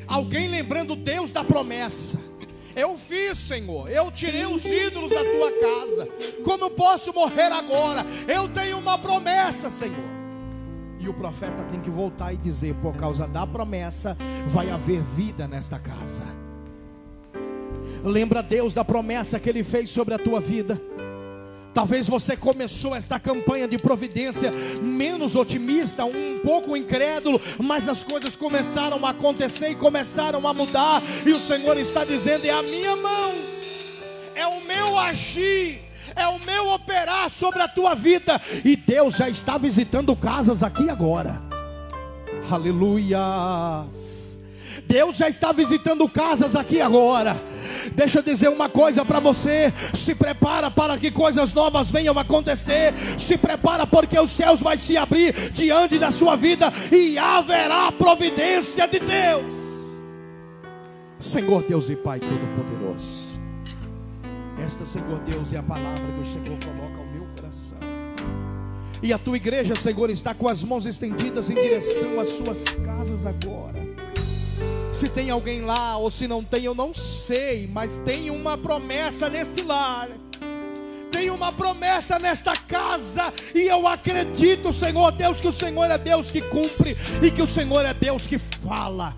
Alguém 0.06 0.48
lembrando 0.48 0.96
Deus 0.96 1.30
da 1.30 1.44
promessa. 1.44 2.18
Eu 2.74 2.96
fiz, 2.96 3.36
Senhor. 3.36 3.90
Eu 3.90 4.10
tirei 4.10 4.46
os 4.46 4.64
ídolos 4.64 5.10
da 5.10 5.22
tua 5.22 5.52
casa. 5.60 6.08
Como 6.42 6.64
eu 6.64 6.70
posso 6.70 7.12
morrer 7.12 7.52
agora? 7.52 8.04
Eu 8.26 8.48
tenho 8.48 8.78
uma 8.78 8.96
promessa, 8.96 9.68
Senhor. 9.68 10.13
E 11.04 11.08
o 11.08 11.12
profeta 11.12 11.62
tem 11.64 11.78
que 11.80 11.90
voltar 11.90 12.32
e 12.32 12.36
dizer: 12.38 12.74
por 12.80 12.96
causa 12.96 13.28
da 13.28 13.46
promessa, 13.46 14.16
vai 14.46 14.70
haver 14.70 15.02
vida 15.02 15.46
nesta 15.46 15.78
casa. 15.78 16.24
Lembra 18.02 18.42
Deus 18.42 18.72
da 18.72 18.82
promessa 18.82 19.38
que 19.38 19.50
Ele 19.50 19.62
fez 19.62 19.90
sobre 19.90 20.14
a 20.14 20.18
tua 20.18 20.40
vida. 20.40 20.80
Talvez 21.74 22.06
você 22.06 22.36
começou 22.36 22.96
esta 22.96 23.20
campanha 23.20 23.68
de 23.68 23.76
providência 23.76 24.50
menos 24.80 25.36
otimista, 25.36 26.06
um 26.06 26.38
pouco 26.42 26.74
incrédulo, 26.74 27.38
mas 27.58 27.86
as 27.86 28.02
coisas 28.02 28.34
começaram 28.34 29.04
a 29.04 29.10
acontecer 29.10 29.70
e 29.70 29.74
começaram 29.74 30.46
a 30.48 30.54
mudar, 30.54 31.02
e 31.26 31.32
o 31.32 31.40
Senhor 31.40 31.76
está 31.76 32.02
dizendo: 32.02 32.46
é 32.46 32.50
a 32.50 32.62
minha 32.62 32.96
mão, 32.96 33.32
é 34.34 34.46
o 34.46 34.64
meu 34.64 34.98
agir, 34.98 35.82
é 36.16 36.26
o 36.28 36.38
meu 36.44 36.72
operar 36.72 37.30
sobre 37.30 37.62
a 37.62 37.68
tua 37.68 37.94
vida, 37.94 38.40
e 38.64 38.76
Deus 38.76 39.16
já 39.16 39.28
está 39.28 39.58
visitando 39.58 40.14
casas 40.16 40.62
aqui 40.62 40.88
agora. 40.90 41.40
Aleluias. 42.50 44.14
Deus 44.86 45.16
já 45.16 45.28
está 45.28 45.52
visitando 45.52 46.08
casas 46.08 46.56
aqui 46.56 46.80
agora. 46.80 47.36
Deixa 47.92 48.18
eu 48.18 48.22
dizer 48.22 48.48
uma 48.48 48.68
coisa 48.68 49.04
para 49.04 49.20
você: 49.20 49.72
se 49.76 50.14
prepara 50.14 50.70
para 50.70 50.98
que 50.98 51.10
coisas 51.10 51.52
novas 51.52 51.90
venham 51.90 52.18
acontecer. 52.18 52.92
Se 52.96 53.36
prepara 53.38 53.86
porque 53.86 54.18
os 54.18 54.30
céus 54.30 54.60
vai 54.60 54.76
se 54.76 54.96
abrir 54.96 55.32
diante 55.52 55.98
da 55.98 56.10
sua 56.10 56.36
vida 56.36 56.72
e 56.90 57.18
haverá 57.18 57.92
providência 57.92 58.86
de 58.88 58.98
Deus. 59.00 60.02
Senhor 61.18 61.62
Deus 61.62 61.88
e 61.88 61.96
Pai 61.96 62.20
Todo-Poderoso. 62.20 63.23
Esta, 64.64 64.86
Senhor 64.86 65.20
Deus, 65.20 65.52
é 65.52 65.58
a 65.58 65.62
palavra 65.62 66.10
que 66.14 66.20
o 66.20 66.24
Senhor 66.24 66.58
coloca 66.64 66.98
ao 66.98 67.06
meu 67.06 67.26
coração. 67.36 67.76
E 69.02 69.12
a 69.12 69.18
tua 69.18 69.36
igreja, 69.36 69.74
Senhor, 69.74 70.08
está 70.08 70.32
com 70.32 70.48
as 70.48 70.62
mãos 70.62 70.86
estendidas 70.86 71.50
em 71.50 71.54
direção 71.54 72.18
às 72.18 72.28
suas 72.28 72.64
casas 72.82 73.26
agora. 73.26 73.84
Se 74.90 75.06
tem 75.10 75.28
alguém 75.28 75.60
lá 75.60 75.98
ou 75.98 76.10
se 76.10 76.26
não 76.26 76.42
tem, 76.42 76.64
eu 76.64 76.74
não 76.74 76.94
sei, 76.94 77.68
mas 77.70 77.98
tem 77.98 78.30
uma 78.30 78.56
promessa 78.56 79.28
neste 79.28 79.62
lar. 79.62 80.08
Tem 81.12 81.28
uma 81.28 81.52
promessa 81.52 82.18
nesta 82.18 82.56
casa, 82.56 83.32
e 83.54 83.60
eu 83.68 83.86
acredito, 83.86 84.72
Senhor 84.72 85.12
Deus, 85.12 85.42
que 85.42 85.48
o 85.48 85.52
Senhor 85.52 85.90
é 85.90 85.98
Deus 85.98 86.30
que 86.30 86.40
cumpre 86.40 86.96
e 87.22 87.30
que 87.30 87.42
o 87.42 87.46
Senhor 87.46 87.84
é 87.84 87.92
Deus 87.92 88.26
que 88.26 88.38
fala. 88.38 89.14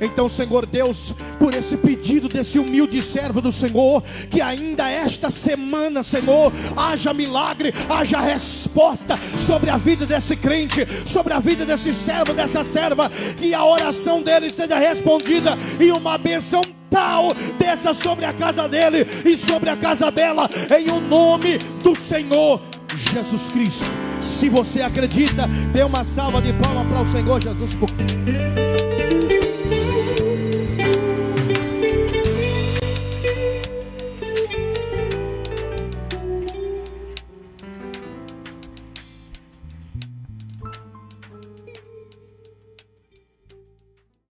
Então, 0.00 0.28
Senhor 0.28 0.66
Deus, 0.66 1.14
por 1.38 1.54
esse 1.54 1.76
pedido 1.76 2.28
desse 2.28 2.58
humilde 2.58 3.00
servo 3.02 3.40
do 3.40 3.52
Senhor, 3.52 4.02
que 4.30 4.40
ainda 4.40 4.88
esta 4.90 5.30
semana, 5.30 6.02
Senhor, 6.02 6.52
haja 6.76 7.12
milagre, 7.12 7.72
haja 7.88 8.20
resposta 8.20 9.16
sobre 9.16 9.70
a 9.70 9.76
vida 9.76 10.06
desse 10.06 10.36
crente, 10.36 10.86
sobre 11.06 11.32
a 11.32 11.38
vida 11.38 11.64
desse 11.64 11.92
servo, 11.92 12.34
dessa 12.34 12.64
serva, 12.64 13.08
que 13.38 13.54
a 13.54 13.64
oração 13.64 14.22
dele 14.22 14.50
seja 14.50 14.78
respondida 14.78 15.56
e 15.78 15.90
uma 15.92 16.18
benção 16.18 16.62
tal 16.90 17.32
desça 17.58 17.94
sobre 17.94 18.26
a 18.26 18.32
casa 18.32 18.68
dele 18.68 19.06
e 19.24 19.36
sobre 19.36 19.70
a 19.70 19.76
casa 19.76 20.10
dela, 20.10 20.48
em 20.78 20.90
o 20.90 21.00
nome 21.00 21.56
do 21.82 21.94
Senhor 21.96 22.60
Jesus 22.94 23.48
Cristo. 23.48 23.90
Se 24.20 24.48
você 24.48 24.82
acredita, 24.82 25.48
dê 25.72 25.82
uma 25.82 26.04
salva 26.04 26.40
de 26.40 26.52
palmas 26.52 26.86
para 26.86 27.02
o 27.02 27.06
Senhor 27.06 27.42
Jesus. 27.42 27.72